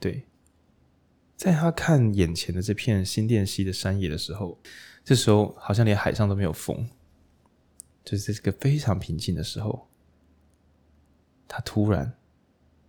[0.00, 0.24] 对，
[1.36, 4.58] 在他看眼前的这片新店溪的山野的时候。
[5.04, 6.88] 这时候好像连海上都没有风，
[8.04, 9.88] 就是这个非常平静的时候，
[11.46, 12.12] 他突然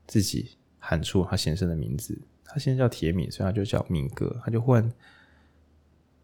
[0.07, 2.19] 自己喊出他先生的名字。
[2.45, 4.39] 他先生叫铁敏，所以他就叫敏哥。
[4.43, 4.93] 他就忽然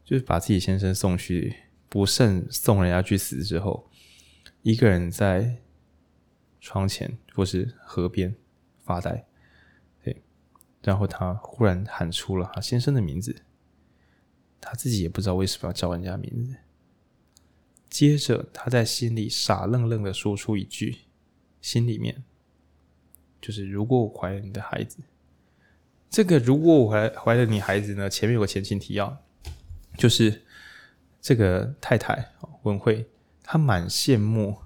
[0.03, 1.55] 就是把自己先生送去，
[1.87, 3.89] 不慎送人家去死之后，
[4.61, 5.57] 一个人在
[6.59, 8.35] 窗前或是河边
[8.79, 9.25] 发呆。
[10.03, 10.21] 对，
[10.83, 13.43] 然后他忽然喊出了他先生的名字。
[14.61, 16.55] 他自己也不知道为什么要叫人家名字。
[17.89, 20.99] 接着，他在心里傻愣愣的说出一句
[21.61, 22.23] ：“心里面
[23.41, 24.99] 就是如果我怀了你的孩子，
[26.09, 28.09] 这个如果我怀怀了你孩子呢？
[28.09, 29.17] 前面有个前情提要，
[29.97, 30.43] 就是
[31.19, 32.33] 这个太太
[32.63, 33.07] 文慧，
[33.43, 34.57] 她蛮羡慕，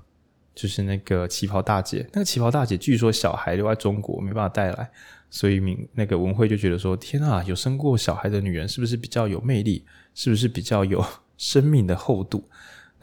[0.54, 2.08] 就是那个旗袍大姐。
[2.12, 4.92] 那个旗袍大姐据说小孩留在中国没办法带来。”
[5.30, 9.84] 所以，明那个文慧就觉得说：“天啊，有生过小孩的女人是不是比较有魅力？
[10.14, 11.04] 是不是比较有
[11.38, 12.48] 生命的厚度？”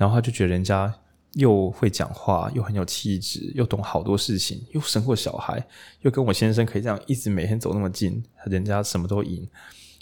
[0.00, 0.90] 然后他就觉得人家
[1.34, 5.62] 又会讲话，又很有气质，又懂好多事情，又生过小孩，
[6.00, 9.46] 又跟我先生可以这样一直每天走那么近，人家什么都赢。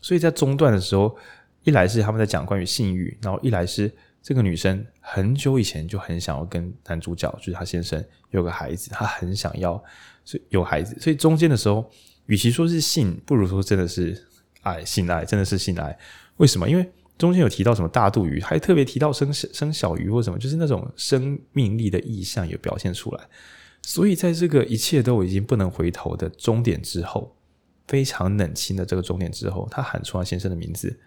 [0.01, 1.17] 所以在中段的时候，
[1.65, 3.93] 一来是他们在讲关于性欲，然后一来是
[4.23, 9.83] 这个女生很久以前就很想要跟男主角，就是她先生有个孩子，她很想要
[10.25, 11.91] 所以有孩子，所以中间的时候，
[12.27, 14.17] 与其说是性，不如说真的是
[14.63, 15.99] 爱，性爱，真的是性爱。
[16.37, 16.71] 为什么？
[16.71, 16.89] 因为
[17.19, 23.29] 中间有提到什么大肚鱼，还特别提到生生小鱼或什么，就是那种生命力的意象有表现出来。
[23.83, 27.37] 所以在这个一切都已经不能回头的终点之后，
[27.87, 31.01] 非常冷清的这个终点之后，他喊出他先生的名字。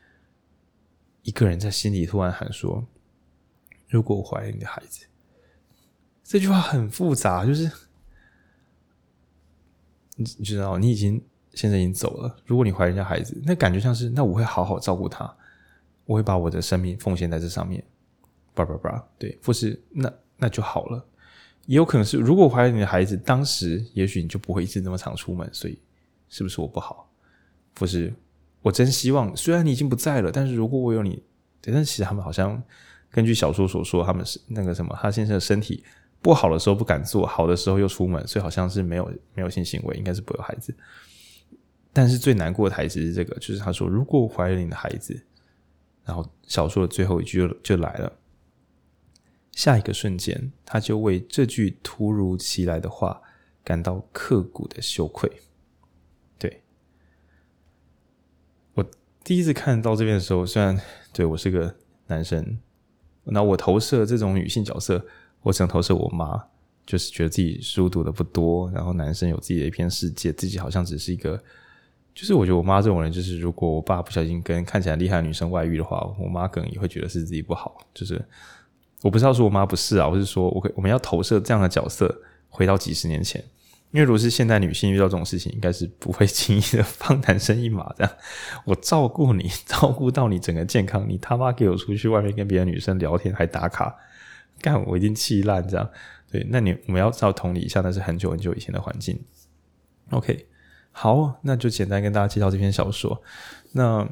[1.24, 2.88] 一个人在心里突然喊说
[3.88, 5.06] ：“如果我怀了你的孩子。”
[6.24, 7.70] 这句话很复杂，就是
[10.16, 12.38] 你知道，你已经现在已经走了。
[12.46, 15.36] 如果你怀人家孩子，那感觉像是那我会好好照顾他，
[16.06, 17.84] 我会把我的生命奉献在这上面。
[18.54, 21.06] 叭叭叭，对，或是那那就好了。
[21.68, 25.80] 也有可能是，如果怀了你的孩子，当时也许你就不会一直那么常出门，所以
[26.28, 27.10] 是不是我不好？
[27.74, 28.14] 不是？
[28.62, 31.24] 我真希望，虽然你已经不在了，但是如果我有你，
[31.62, 32.62] 但是其实他们好像
[33.10, 35.82] 根据小说所说，他们是那个什么，他先生的身体
[36.22, 40.76] 不好的时候不敢做，好的时候又出门，所以好像是没有没有性行为，应该是不有孩子。
[41.94, 45.18] 但是最难过的台词是这个，就是他说：“如果我怀了你的孩子。”
[46.12, 48.20] 然后小说的最后一句就就来了，
[49.54, 53.22] 下一个瞬间，他就为这句突如其来的话
[53.64, 55.32] 感到刻骨的羞愧。
[56.38, 56.64] 对，
[58.74, 58.86] 我
[59.24, 60.78] 第一次看到这边的时候，虽然
[61.14, 61.74] 对我是个
[62.08, 62.60] 男生，
[63.24, 65.06] 那我投射这种女性角色，
[65.44, 66.48] 我想投射我妈，
[66.86, 71.42] 就是觉得自己书读的不多，然后男生有自己的一片世界，自己好像只是一个，
[72.14, 77.78] 就是我觉得我妈这种人，就是如果我爸不小心跟看起来厉害的女生外遇的话，我妈可能也会觉得是自己不好。
[77.94, 78.24] 就是
[79.02, 83.44] 我不知道说我妈不是啊，我是说我可我们要投射这样的角色，回到几十年前。
[83.92, 87.94] 因为如果是现代女性遇到这种事情，应该是不会 轻易的放男生一马。
[87.98, 88.14] 这样，
[88.64, 93.94] 我照顾你， 照顾到你整个健康，你他妈给我出去外面跟别的女生聊天还打卡，
[94.62, 95.68] 干我一定气烂。
[95.68, 95.90] 这样，
[96.32, 99.20] 对，那你我们要照同理一下，那是很久很久以前的环境。
[100.12, 100.46] OK，
[100.92, 103.22] 好，那就简单跟大家介绍这篇小说。
[103.72, 104.08] 那，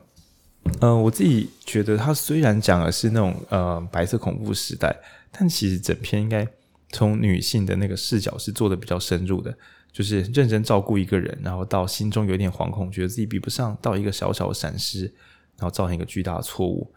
[0.81, 4.95] 呃，我自己觉得它虽然讲的是那种呃白色恐怖时代，
[5.31, 6.47] 但其实整篇应该。
[6.91, 9.55] 从女性的那个视角是做的比较深入的，
[9.91, 16.91] 就是认真照顾一个人，然后到心中有点惶恐，觉得自己比不上，到一个小小的闪失，然后造成一个巨大的错误，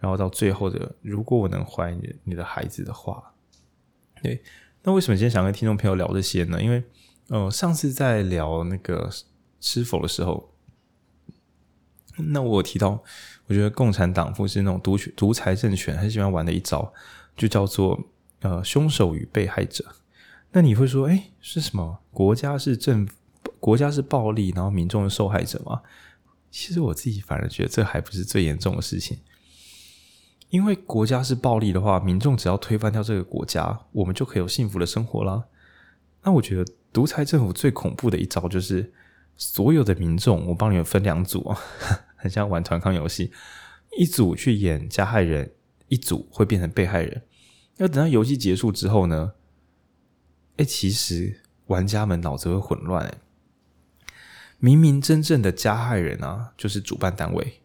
[0.00, 3.32] 然后到最后的，如果我能怀你你的孩子的话，
[4.22, 4.42] 对，
[4.82, 6.62] 那为什么今天想跟听众朋友聊这些呢？
[6.62, 6.84] 因为，
[7.28, 9.08] 呃，上次在聊那个
[9.60, 10.52] 吃否的时候，
[12.16, 13.02] 那我提到，
[13.46, 16.92] 我觉得共产党或是那种独独裁政权很喜欢玩的一招，
[17.36, 18.08] 就叫做。
[18.40, 19.84] 呃，凶手与被害者，
[20.52, 21.98] 那你会说，诶，是什么？
[22.12, 23.12] 国家是政府，
[23.58, 25.82] 国家是暴力，然后民众是受害者吗？
[26.48, 29.18] 其实我自己反而觉得这还不是最严重的事情，
[30.50, 35.46] 因为国家是暴力的话，民众只要推翻掉这个国家，我们就可以有幸福的生活啦。
[36.22, 38.92] 那我觉得独裁政府最恐怖的一招就是，
[39.38, 41.58] 所有的民众，我帮你们分两组啊，
[42.16, 43.32] 很像玩团康游戏，
[43.96, 45.52] 一组去演加害人，
[45.86, 47.22] 一组会变成被害人。
[47.76, 49.34] 要等到游戏结束之后呢？
[50.56, 53.18] 哎，其实玩家们脑子会混乱。
[54.58, 57.60] 明明真正的加害人啊，就是主办单位，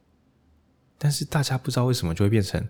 [1.00, 2.70] 但是大家不知道为什么就会变成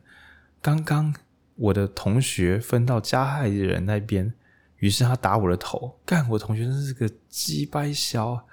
[0.61, 1.13] 刚刚
[1.55, 4.33] 我的同学分到加害人那边，
[4.77, 8.47] 于是他打我的头，干我同学真是个鸡掰小。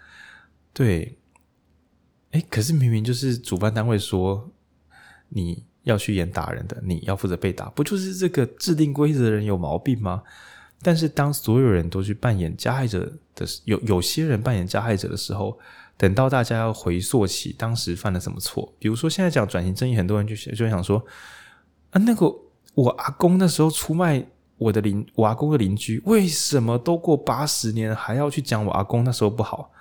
[0.72, 1.18] 对，
[2.32, 4.50] 哎，可是明明就是主办单位说
[5.28, 5.64] 你。
[5.84, 10.22] 要去演打人的，你要负责被打，不就是这个制定规则的人有毛病吗？
[10.82, 15.58] 但是当所有人都去扮演加害者的，有有些人扮演加害者的时候，
[15.96, 21.02] 等到大家要回溯起当时犯了什么错，比如说现在讲转型正义，很多人就就想说
[21.92, 22.30] 啊，那个
[22.74, 24.22] 我阿公那时候出卖
[24.58, 29.72] 我的邻，我阿公的邻居，为什么都过八十年还要去讲我阿公那时候不好？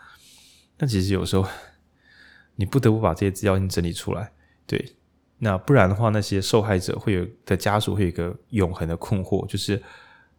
[0.80, 1.48] 那其实有时候
[2.56, 4.32] 你不得不把这些资料先整理出来，
[4.66, 4.96] 对。
[5.42, 9.82] 那不然的话，那些受害者会有的家属会有一个永恒的困惑，就是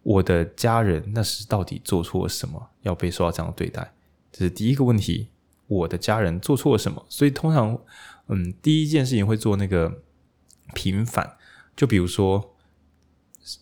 [0.02, 3.94] 我的家人那时到底做错了什么，要被受到这样的对待？
[4.30, 5.28] 这是第一个问题。
[5.66, 7.06] 我的家人做错了什么？
[7.08, 7.80] 所以通常，
[8.26, 10.02] 嗯，第一件事情会做那个
[10.74, 11.36] 平反。
[11.76, 12.56] 就比如说，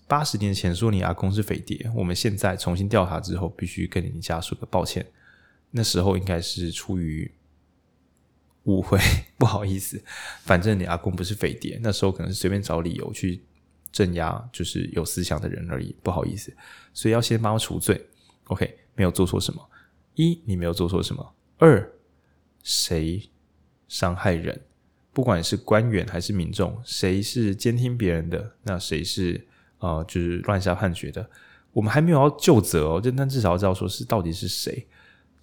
[0.09, 5.07] 八十年前说你阿公是匪谍，我们现在重新调查之后，必须跟你家属个抱歉。
[5.71, 7.31] 那时候应该是出于。
[8.65, 8.99] 误会，
[9.39, 9.99] 不好意思，
[10.43, 13.43] 反正你阿公不是匪谍，那时候可能是随便找理由去
[13.91, 16.55] 镇压，就是有思想的人而已，不好意思，
[16.93, 18.07] 所以要先帮他除罪。
[18.49, 19.71] OK，没有做错什么。
[20.17, 21.35] 一，你没有做错什么。
[21.57, 21.91] 二，
[22.63, 23.31] 谁
[23.89, 24.61] 伤害人？
[25.15, 29.47] 不管是官员还是民众，谁是监听别人的，那谁是
[29.79, 31.27] 呃，就是乱下判决的，
[31.73, 34.87] 我们还没有要就责哦，就但至少要知道说是到底是谁。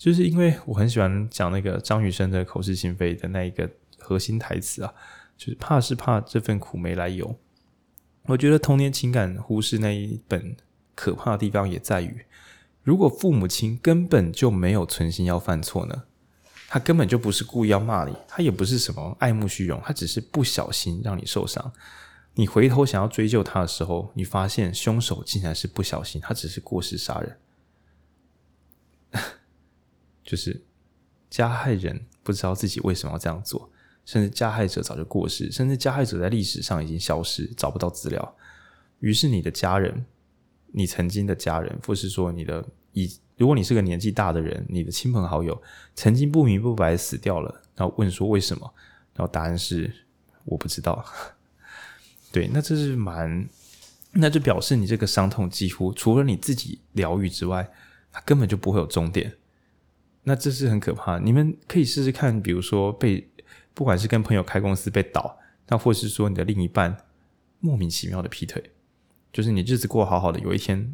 [0.05, 4.93] 就是因为我很喜欢讲那个张雨生的口是心非的那一个核心台词啊，
[5.35, 7.35] 就是怕是怕这份苦没来由。
[8.25, 10.55] 我觉得童年情感忽视那一本
[10.93, 12.23] 可怕的地方也在于，
[12.83, 16.03] 如果父母亲根本就没有存心要犯错呢？
[16.67, 21.73] 他根本就不是故意要骂你，他也不是什么爱慕虚荣，他只是不小心让你受伤。
[22.35, 27.35] 你回头想要追究他的时候，你发现凶手竟然是不小心，他只是过失杀人。
[30.26, 30.61] 就是
[31.30, 33.69] 加害人不知道自己为什么要这样做，
[34.03, 38.36] 甚至加害者早就过世，甚至加害者在历史上已经消失，找不到资料。
[38.99, 40.05] 于是你的家人，
[40.71, 45.61] 你曾经的家人，或是说你的以，如果你是个年纪大的人，你的亲朋好友
[45.93, 48.73] 曾经不明不白死掉了，然后问说为什么？
[49.13, 49.93] 然后答案是
[50.43, 51.05] 我不知道。
[52.32, 53.47] 对，那这是蛮，
[54.11, 57.69] 那就表示你这个伤痛几乎除了你自己疗愈之外，
[58.11, 59.34] 它根本就不会有终点。
[60.28, 63.30] 那这是很可怕，你们可以试试看，比如说被，
[63.76, 66.97] 不管是跟朋友开公司被倒，那或是说你的另一半
[67.59, 68.71] 莫名其妙的劈腿，
[69.32, 70.93] 就是你日子过好好的，有一天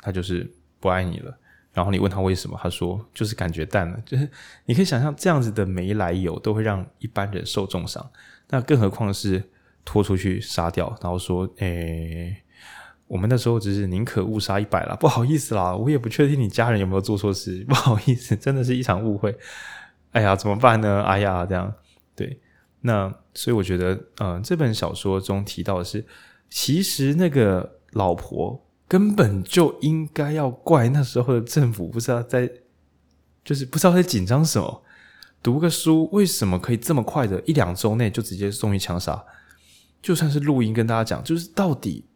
[0.00, 1.38] 他就是不爱你了，
[1.72, 4.28] 然后你问他为什么，他说就是感觉淡了，就是
[4.66, 8.10] 你可以想象这样子的没来由都会让一般人受重伤，
[8.50, 9.42] 那更何况是
[9.84, 12.42] 拖出去杀掉，然后说诶。
[13.12, 19.36] 我们那时候只是宁可误杀一百啦，不好意思啦，我也不确定你家人有没有做错事， 不好意思，真的是一场误会。
[20.12, 21.02] 哎呀，怎么办呢？
[21.02, 21.70] 哎呀，这样
[22.16, 22.40] 对，
[22.80, 26.02] 那所以我觉得，嗯、这本小说中提到的是，
[26.48, 32.50] 其实那个老婆根本就应该要怪那时候的政府，不知道在，
[33.44, 34.82] 就是不知道在紧张什么。
[35.42, 39.22] 读个书为什么可以这么快的一两周内就直接送去枪杀？
[40.00, 42.06] 就算是录音跟大家讲，就是到底。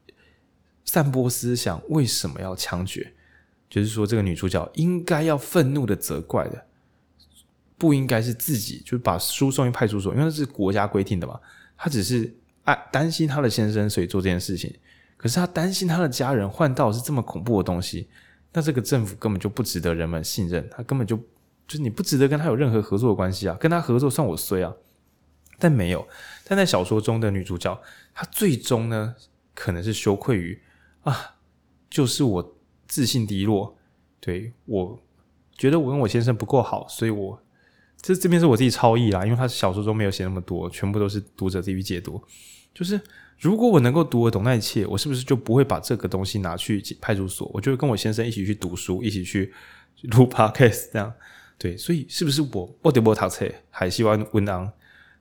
[0.87, 3.12] 散播思想为什么要枪决？
[3.68, 6.66] 就是说，这个女主角应该要愤怒的责怪的，
[7.76, 11.39] 不应该是自己，就把书送去派出所，因为那是国家规定的嘛。
[11.76, 12.32] 她只是
[12.62, 14.72] 爱担心她的先生，所以做这件事情。
[15.16, 18.09] 可是她担心她的家人换到是这么恐怖的东西，
[18.53, 23.57] 那这个政府根本就不值得人们信任，他根本就就是你不值得跟他有任何合作关系啊！
[23.61, 24.72] 跟他合作算我衰啊！
[25.59, 26.07] 但没有，
[26.45, 27.78] 但在小说中的女主角，
[28.14, 29.16] 她最终呢，
[29.55, 30.62] 可能是羞愧于。
[31.11, 31.37] 啊，
[31.89, 32.57] 就是我
[32.89, 33.77] 自信低落，
[34.19, 34.99] 对，我
[35.57, 37.41] 觉得我跟我先生不够好，所以我
[38.03, 42.21] 这这边是我自己超译啦，因为他小说中没有写那么多，全部都是读者自己解读。
[42.75, 43.01] 就是
[43.39, 47.49] 如果我能够读得懂那一切，我是不是就不会把这个东西拿去派出所？
[47.55, 49.53] 我就会跟我先生一起去读书，一起去
[50.03, 51.13] 录 podcast 这样。
[51.57, 54.73] 对，所以是不是我我得波塔车还希望文章？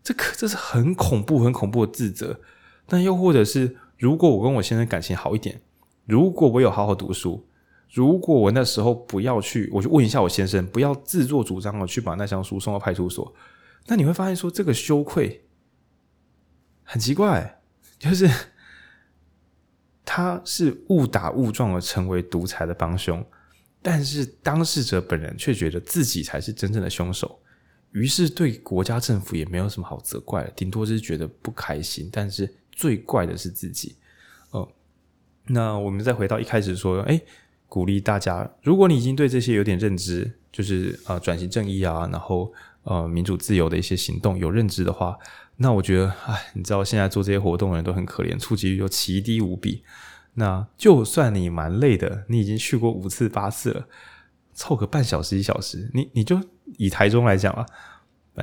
[0.04, 2.40] 这可这是很恐怖、很恐怖的自责。
[2.88, 5.62] 但又或者是，如果我跟我先生感情好一点。
[6.06, 7.47] 如果我有好好读书，
[7.91, 13.34] 如果我那时候不要去，我就问一下我先生，不要自作主张的去把那箱书送到派出所，
[13.88, 15.45] 那你会发现说这个羞愧
[16.84, 17.62] 很奇怪，
[17.97, 18.30] 就是
[20.06, 23.26] 他是误打误撞的成为独裁的帮凶，
[23.82, 27.39] 但是当事者本人却觉得自己才是真正的凶手，
[27.93, 33.95] 于是对国家政府也没有什么好责怪的，顶多是觉得不开心，但是最怪的是自己。
[35.48, 37.22] 那我们再回到一开始说，哎，
[37.68, 42.52] 鼓励大家，如果你已经对这些有点认知，就是呃转型正义啊，然后
[42.84, 45.18] 呃民主自由的一些行动有认知的话，
[45.58, 49.84] 那我觉得，哎，你知道现在做这些活动的人都很可怜，触及率又奇低无比。
[50.34, 53.88] 那就算你蛮累的，你已经去过五次八次了，
[54.54, 56.41] 凑个半小时一小时，你你就
[56.78, 57.66] 以台中来讲啊。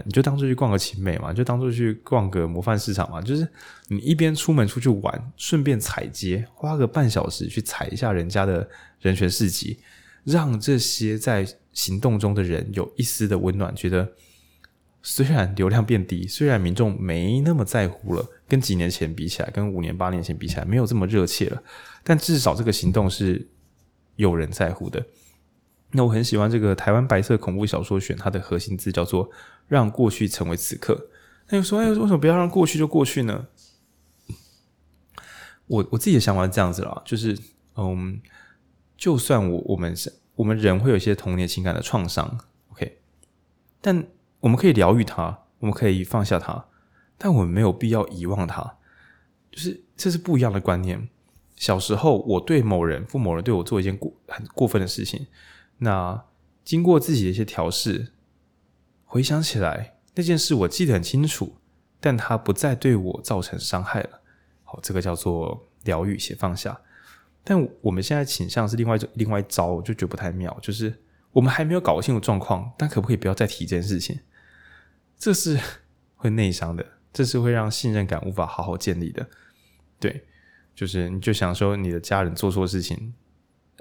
[0.05, 3.47] 你就当做去逛个勤美嘛，就当做去逛个模范市场嘛，就是
[3.89, 8.67] 你一边出门出去玩，顺便踩街，花个半小时去踩一下人家的
[9.01, 9.79] 人权市集，
[10.25, 14.13] 让这些在行动中的人有一丝的温暖，觉得
[15.03, 21.63] 虽然流量变低，虽然民众没那么在乎了，跟几年前比起来，跟五年八年前比起来，没有这么热切了，
[22.03, 23.47] 但至少这个行动是
[24.17, 25.05] 有人在乎的。
[25.95, 29.29] 那我很喜欢这个台湾白色恐怖小说选，它的核心字叫做
[29.75, 31.09] “让过去成为此刻”。
[31.49, 33.47] 那你说，哎，为什么不要让过去就过去呢？
[35.67, 37.39] 我我自己的想法是这样子啦，就是
[37.77, 38.21] 嗯，
[38.97, 42.39] 就算我我们是我们人会有一些童年情感的创伤
[42.73, 42.99] ，OK，
[43.81, 44.07] 但
[44.41, 46.67] 我们可以疗愈它，我们可以放下它，
[47.17, 48.77] 但我们没有必要遗忘它。
[49.51, 51.09] 就是这是不一样的观念。
[51.57, 55.27] 小时候，我对某人或某人对我做一件过很过分的事情。
[55.79, 56.25] 那
[56.65, 58.13] 经过自己的一些调试，
[59.13, 61.59] 回想起来那件事，我记得很清楚，
[62.01, 64.23] 但它不再对我造成伤害了。
[64.65, 66.81] 好，这个叫做疗愈且放下。
[67.45, 70.99] 但我们现在倾向是另外一另外一招，我就觉得不太妙，就是
[71.31, 74.19] 我们还没有搞清楚状况，但可不可以不要再提这件事情？
[75.19, 75.61] 这是
[76.17, 76.83] 会内伤的，
[77.13, 79.29] 这是会让信任感无法好好建立的。
[80.01, 80.25] 对，
[80.75, 83.13] 就是你就想说你的家人做错事情，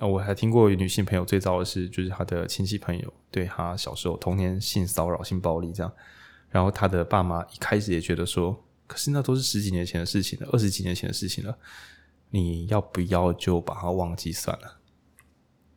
[0.02, 5.94] 啊，我还听过女性朋友最糟的是，就是她的亲戚朋友对她小时候童年性骚扰、性暴力这样，
[6.50, 11.56] 然后她的爸妈一开始也觉得说，可是那都是十几年前的事情了，二十几年前的事情了。
[12.32, 14.80] 你要不要就把它忘记算了？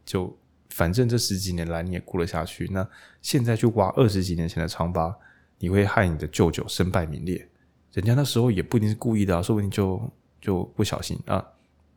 [0.07, 0.35] 就
[0.71, 2.89] 反正这十几年来你也过了下去，那
[3.21, 5.15] 现在去挖二十几年前的疮疤，
[5.59, 7.47] 你会害你的舅舅身败名裂。
[7.93, 10.11] 人家那时候也不一定是故意的，说不定就
[10.41, 11.45] 就不小心啊，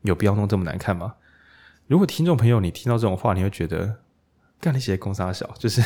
[0.02, 1.16] 有必要弄这么难看吗？
[1.88, 4.04] 如果听众朋友你听到这种话，你会觉得
[4.60, 5.82] 干那些公三小，就是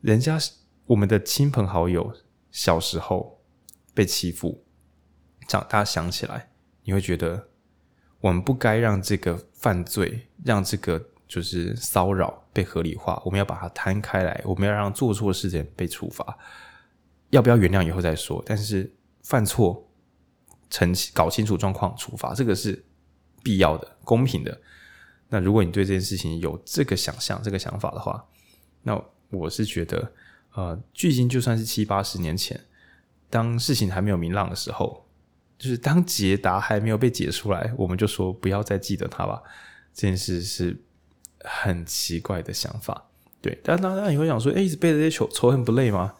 [0.00, 0.38] 人家
[0.86, 2.14] 我们的亲朋好友
[2.50, 3.42] 小时候
[3.92, 4.64] 被欺负，
[5.46, 6.50] 长大想起来。
[6.84, 7.48] 你会觉得
[8.20, 13.20] 我们不该让这个犯罪，让这个就是骚扰被合理化。
[13.26, 16.38] 我们要把它摊开来，我们要让做错事的人被处罚。
[17.28, 18.42] 要不要原谅以后再说。
[18.46, 18.90] 但是
[19.22, 19.86] 犯错，
[20.70, 22.82] 澄清搞清楚状况，处罚这个是
[23.42, 24.60] 必要的、公平的。
[25.28, 28.24] 那如果你对这件事情有这个想象、这个想法的话，
[28.82, 30.12] 那我是觉得，
[30.54, 32.60] 呃，距今就算是七八十年前，
[33.28, 35.06] 当事情还没有明朗的时候。
[35.58, 39.42] 就是当解答还没有被解出来，我们就说不要再记得他吧。
[39.92, 40.74] 这件事是
[41.40, 43.04] 很奇怪的想法，
[43.42, 43.60] 对。
[43.62, 46.14] 但当然你会想说，哎，一直背着这些仇仇恨不累吗？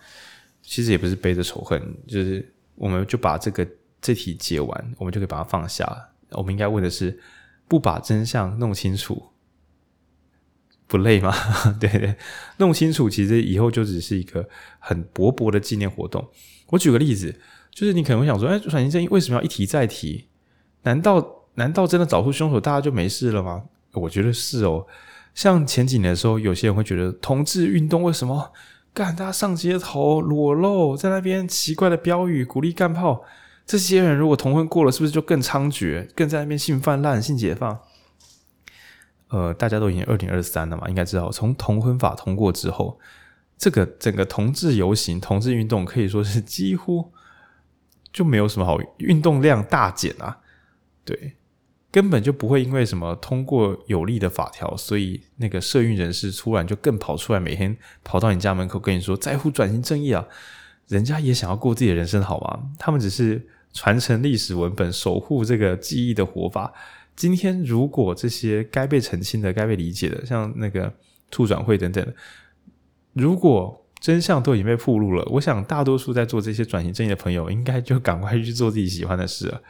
[0.61, 3.66] 其实也不是背着仇恨，就是我们就把这个
[4.03, 6.09] 这题解完，我们就可以把它放下了。
[6.33, 7.20] 我们应该问的是，
[7.68, 9.31] 不把真相弄清楚
[10.87, 11.35] 不累吗？
[11.81, 12.16] 对对，
[12.59, 16.28] 弄清楚其实以后就只是一个很薄薄的纪念活动。
[16.68, 17.41] 我举个例子。
[17.72, 20.26] 就是你可能会想说，哎，转型正义为什么要一提再提？
[20.83, 23.62] 难道难道真的找出凶手，大家就没事了吗？
[23.93, 24.85] 我觉得是哦。
[25.35, 28.53] 像前几年的时候，有些人会觉得同志运动为什么
[28.93, 29.14] 干？
[29.14, 33.22] 大家上街头裸露，在那边奇怪的标语鼓励干炮，
[33.71, 37.79] 这些人如果同婚过了，是不是就更猖獗，更在那边性泛滥、性解放？
[39.29, 42.99] 呃，大家都已经二零二三了嘛，应该知道，从同婚法通过之后，
[43.57, 47.12] 这个整个同志游行、同志运动可以说是几乎。
[48.12, 50.39] 就没有什么好运动量大减啊，
[51.05, 51.37] 对，
[51.93, 60.27] 根本就不会因为什么通过有利的法条，所以那个社运人士突然就更跑出来，每天跑到你家门口跟你说在乎转型正义啊，
[60.89, 62.73] 人家也想要过自己的人生好吗？
[62.81, 66.73] 他们只是传承历史文本，守护这个记忆的活法。
[67.16, 70.93] 今天如果这些该被澄清的、该被理解的，像那个
[71.31, 72.14] 兔转会等等，
[73.12, 79.62] 如果真相都已经被暴露了，我想大多数在做这些转型正义的朋友，应该就赶快去做自己喜欢的事了。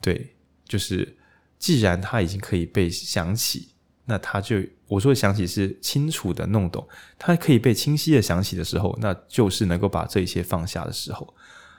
[0.00, 0.34] 对，
[0.64, 1.16] 就是
[1.58, 3.70] 既然他已经可以被想起，
[4.04, 6.86] 那他就我说的想起是清楚的弄懂，
[7.18, 11.34] 他可以被清晰的想起的时候，那就是能够把这一切放下的时候。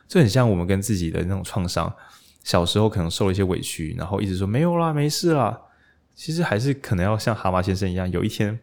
[0.08, 1.93] 就很像我们跟自己的那种创伤，
[2.43, 5.60] 小时候可能受了一些委屈，然后一直说没有啦，没事啦，
[6.16, 8.60] 其实还是可能要像蛤蟆先生一样，有一天。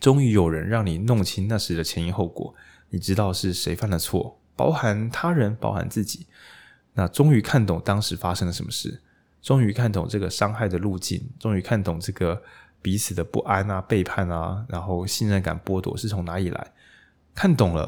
[0.00, 2.54] 终于有人让你弄清那时的前因后果，
[2.90, 6.28] 你知道是谁犯了错，包含他人，包含自己。
[6.94, 9.02] 那终于看懂当时发生了什么事，
[9.42, 12.40] 终于看懂这个伤害的路径，终于看懂这个
[12.80, 16.72] 彼此的不安啊、背叛啊，然后信任感剥夺是从哪里来。
[17.34, 17.82] 看懂了，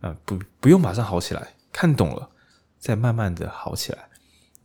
[0.00, 2.28] 啊、呃，不，不用马上好起来，看懂了，
[2.76, 4.08] 再慢慢的好起来，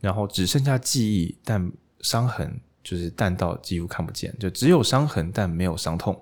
[0.00, 6.20] 然后只剩下记忆，但伤痕就是淡到几乎看不见，就只有伤痕，但没有伤痛。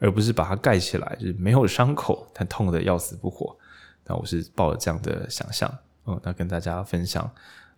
[0.00, 3.56] 而不是把它盖起来，就是没有伤口，但痛得要死不活。
[4.04, 5.72] 那我是抱着这样的想象，
[6.04, 7.30] 嗯，那跟大家分享，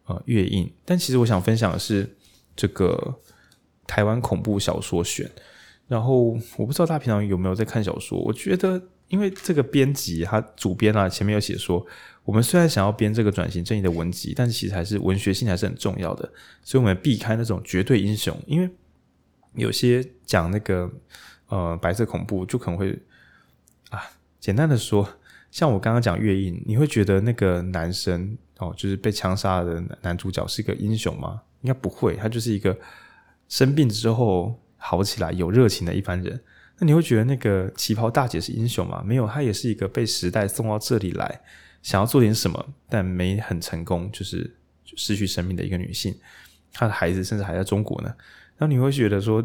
[0.06, 0.72] 呃，月印。
[0.86, 2.16] 但其实我想分享的是
[2.56, 3.14] 这个
[3.86, 5.30] 台湾恐怖小说选。
[5.86, 8.18] 然后我不知道大家平常有没有在看小说？
[8.18, 11.86] 我觉得，因为这个编辑他主编啊，前面有写说，
[12.26, 16.30] 我们虽然想要编这个转型正义的文集，但其实还是文学性还是很重要的，
[16.62, 18.68] 所以我们避开那种绝对英雄，因为
[19.54, 20.92] 有些讲那个。
[21.48, 22.90] 呃，白色恐怖就可能会
[23.90, 24.02] 啊，
[24.40, 25.08] 简单的说，
[25.52, 31.40] 像我刚刚讲月印，你会觉得那个男生哦，就是被枪杀的男主角是个英雄吗？
[31.60, 32.76] 应该不会，他就是一个
[33.48, 36.40] 生病之后好起来、有热情的一般人。
[36.80, 39.00] 那你会觉得那个旗袍大姐是英雄吗？
[39.06, 41.40] 没有，她也是一个被时代送到这里来，
[41.86, 44.56] 想要做点什么，但没很成功，就是
[44.96, 46.12] 失去生命的一个女性。
[46.72, 48.12] 她的孩子甚至还在中国呢。
[48.58, 49.40] 那你会觉得说，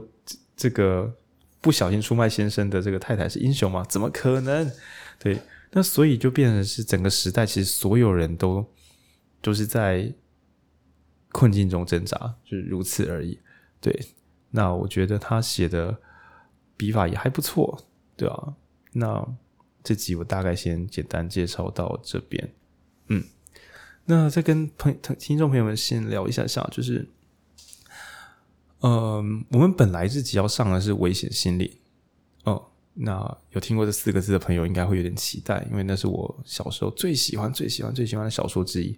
[0.55, 1.15] 这个。
[1.63, 3.85] 不小心出卖先生的这个太太是英雄吗？
[3.87, 4.71] 怎么可能？
[5.19, 5.39] 对，
[5.69, 8.67] 那所以就变成是整个时代，其实所有人都
[9.43, 10.11] 都是在
[11.31, 13.39] 困境中挣扎，就是如此而已。
[13.79, 13.95] 对，
[14.49, 15.95] 那我觉得他写的
[16.75, 17.85] 笔法也还不错，
[18.17, 18.55] 对啊。
[18.93, 19.23] 那
[19.83, 22.53] 这集我大概先简单介绍到这边，
[23.07, 23.23] 嗯，
[24.05, 27.07] 那再跟朋听众朋友们先聊一下下，就是，
[28.81, 31.79] 嗯、我们本来这集要上的是危险心理，
[32.43, 32.63] 哦，
[32.93, 38.97] 那有听过这四个字的朋友应该会有点期待，因为那是我小时候最喜欢、最喜欢、最喜欢的小说之一。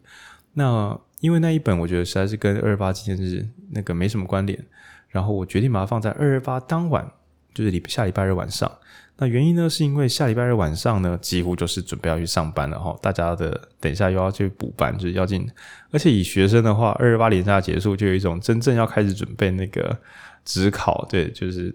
[0.54, 4.66] 那因为那一本我觉得实在是跟二二八纪念日那个没什么关联，
[5.08, 7.10] 然后我决定把它放在二二八当晚，
[7.54, 8.70] 就是礼下礼拜日晚上。
[9.16, 12.98] 那原因呢，是因为下礼拜日晚上呢，几乎就是准备要去上班了哈。
[13.00, 15.48] 大家的等一下又要去补班，就是要进。
[15.92, 19.96] 而且以学生的话，二二八连假结束，就有一种真正要开始准备那个
[20.44, 21.06] 指考。
[21.08, 21.74] 对，就是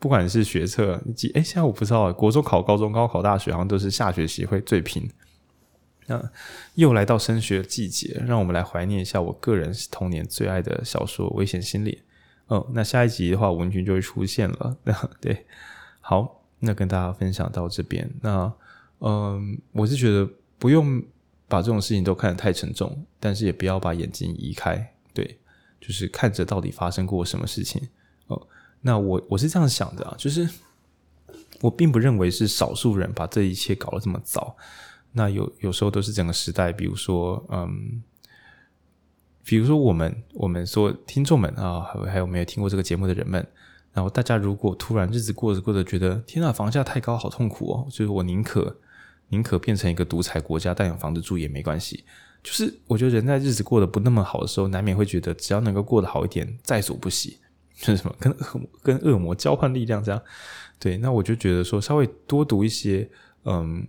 [0.00, 5.08] 不管是学测，几哎，现在我不知道，国中考、高中、高考、大学，好像都是下学期会最拼。
[6.08, 6.20] 那
[6.74, 12.02] 又来到升学季节，让我们来怀念一下我个人童年最爱的小说《危险心理》。
[12.54, 14.76] 哦，那下一集的话，文君就会出现了。
[15.22, 15.46] 对，
[16.00, 16.42] 好。
[16.58, 18.50] 那跟大家分享到这边，那
[19.00, 20.26] 嗯，我是觉得
[20.58, 21.02] 不用
[21.46, 25.38] 把这种事情都看得太沉重，但是也不要把眼睛移开，对，
[25.78, 27.86] 就是看着到底发生过什么事情
[28.28, 28.46] 哦。
[28.80, 30.48] 那我我是这样想的啊，就是
[31.60, 34.56] 我并不认为是少数人把这一切搞得这么糟，
[35.12, 38.02] 那有有时候都是整个时代，比如说嗯，
[39.44, 43.46] 比如说我们我们说听众们啊，还还有没有听过这个节目的人们。
[43.96, 47.86] 然后大家如果突然日子过着过着，觉得天呐，房价太高，好痛苦哦！
[47.88, 48.76] 就是我宁可
[49.30, 52.04] 宁可变成一个独裁国家，但有房子住也没关系。
[52.42, 57.38] 就是我觉得人在日子过得不那么好的时候，难免会觉得只要能够过得好一点，在所不惜。
[57.80, 60.22] 就是什么跟恶跟恶魔交换力量这样。
[60.78, 63.08] 对，那我就觉得说稍微多读一些
[63.44, 63.88] 嗯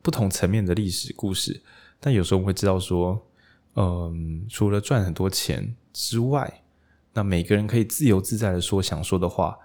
[0.00, 1.62] 不同层面的历史故事，
[2.00, 3.22] 但有时候我会知道说，
[3.76, 6.61] 嗯，除了赚很多钱之外。
[7.14, 9.56] 那每个人可以自由自在的说想说的话，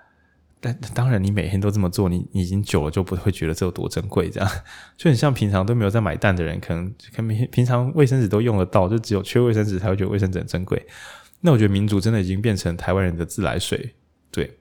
[0.59, 4.49] 但当然你每天都这么做，你已经久了就不会觉得这有多珍贵，这样
[4.97, 10.85] 就很像平常都没有在买蛋的人，可能可能平常卫生纸都用得到，就只有缺卫生纸才会觉得卫生纸很珍贵。
[11.41, 13.93] 那我觉得民主真的已经变成台湾人的自来水，
[14.31, 14.57] 对，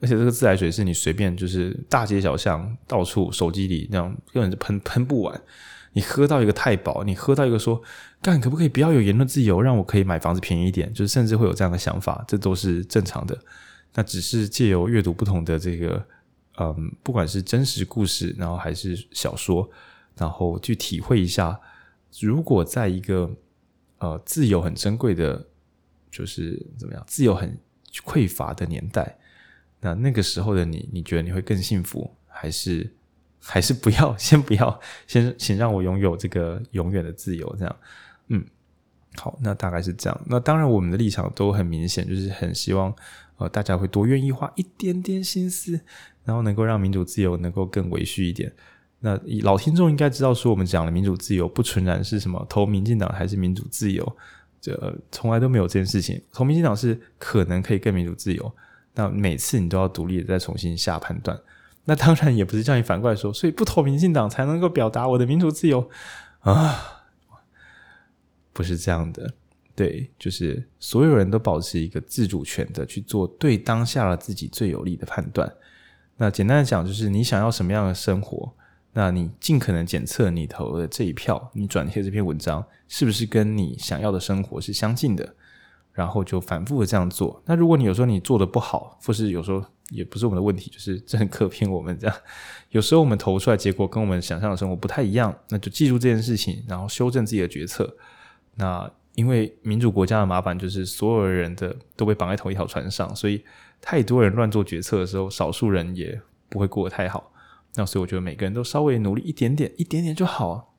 [0.00, 5.42] 而且这个自来水是你随便就是大街小巷到处手机里那样根本就喷喷不完。
[5.94, 7.82] 你喝到一个太饱，你喝到一个说，
[8.22, 10.92] 干可不可以不要有言论自由，让我可以买房子便宜一点？
[10.92, 13.38] 就是甚至会有这样的想法，这都是正常的。
[13.94, 16.02] 那只是借由阅读不同的这个，
[16.58, 19.68] 嗯，不管是真实故事，然后还是小说，
[20.16, 21.60] 然后去体会一下，
[22.20, 23.30] 如果在一个
[23.98, 25.46] 呃自由很珍贵的，
[26.10, 27.58] 就是怎么样，自由很
[28.06, 29.18] 匮乏的年代，
[29.80, 32.90] 那那个时候的你，你觉得你会更幸福，还是？
[33.44, 37.76] 还是不要， 先不要，先请让我拥有这个永远的自由，这样，
[38.28, 38.44] 嗯，
[39.16, 40.20] 好，那大概是这样。
[40.26, 42.94] 那当然，我们的立场都很明显，就是很希望
[43.36, 45.80] 呃大家会多愿意花一点点心思，
[46.24, 48.52] 然后能够让民主自由能够更维续一点。
[49.00, 54.16] 那老听众应该知道，说我们讲的民主自由不纯然是什么投民进党还是民主自由，
[54.60, 56.22] 这从来都没有这件事情。
[56.32, 58.54] 投民进党是可能可以更民主自由，
[58.94, 61.36] 那每次你都要独立的再重新下判断。
[61.84, 65.90] 那当然也不是叫你反过来说，所以不投民进党才能够表达我的民主自由
[66.40, 67.04] 啊，
[68.52, 69.34] 不是这样的。
[69.74, 75.50] 对，就是所有人都保持一个自主权的去做对当下的自己最有利的判断。
[76.18, 78.52] 那简单的讲，就是你想要什么样的生活，
[78.92, 85.34] 那你尽可能检测你投的这一票，你转贴这篇文章是不是跟你想要的生活是相近的，
[85.92, 87.42] 然后就反复的这样做。
[87.46, 89.64] 那如果你有时候你做的不好，或是有时候。
[89.90, 92.16] 也不是我们的问题，就是政客 骗我们这样。
[92.70, 97.94] 有时候我们投出来结果跟我们想象的生活不太一样，那就记住这件事情，然后修正自己的决策。
[98.54, 103.44] 那因为民主国家的麻烦就是所有人的都被绑在同一条船上，所以
[103.82, 106.18] 太多人乱做决策的时候，少数人也
[106.48, 107.30] 不会过得太好。
[107.74, 110.74] 那所以我觉得每个人都稍微努力一点点，一点点就好。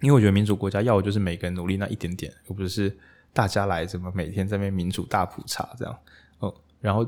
[0.00, 2.96] 因为我觉得民主国家要的就是每个人努力那一点点，而不是
[3.32, 5.98] 大家来怎么每天在那边民主大普查这样。
[6.38, 7.06] 哦，然后。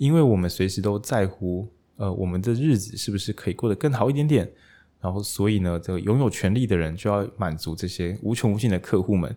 [0.00, 4.50] 因为我们随时都在乎，呃，我们的日子是不是可以过得更好一点点，
[4.98, 9.36] 然后所以呢，这个拥有权力的人就要满足这些无穷无尽的客户们。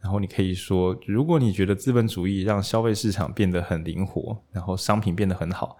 [0.00, 5.76] 然后你可以说，如果你觉得资本主义让消费市场变得很灵活，然后商品变得很好，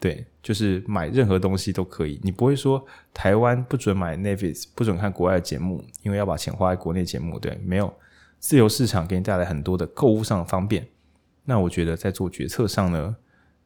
[0.00, 2.18] 对，就是买任何东西都可以。
[2.22, 2.82] 你不会说
[3.12, 7.92] 台湾不准买 Netflix，不准看国外的节目，因为要把钱花在国内节目，对，没有。
[8.38, 10.86] 自由市场给你带来很多的购物上的方便。
[11.44, 13.16] 那我觉得在做决策上呢，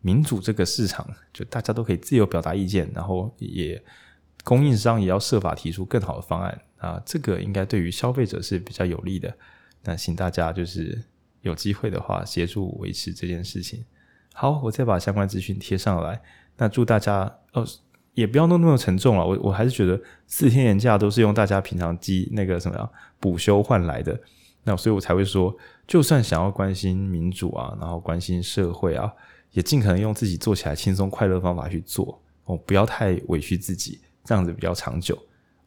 [0.01, 3.83] 民主这个市场，就大家都可以自由表达意见，然后也
[4.45, 9.35] 供应商也要设法提出更好的方案啊，这个应该对于消费者是比较有利的。
[9.83, 11.03] 那请大家就是
[11.41, 13.85] 有机会的话，协助维持这件事情。
[14.35, 16.21] 好，我再把相关资讯贴上来。
[16.59, 17.67] 那祝大家哦，
[18.13, 19.27] 也不要弄那么沉重了。
[19.27, 24.19] 我我还是觉得四天年假都是用大家平常积那个什么呀补休换来的。
[24.71, 25.53] 那所以我才会说，
[25.85, 29.13] 就算想要关心民主啊，然后关心社会啊，
[29.51, 35.19] 也尽可能用自己做起来轻松快乐的方法去做哦，不要太委屈自己，这样子比较长久。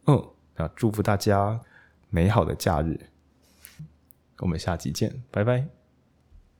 [0.06, 0.16] 嗯，
[0.54, 1.60] 啊祝福大家
[2.08, 2.98] 美好的假日。
[4.38, 5.83] 我们下期见，拜拜。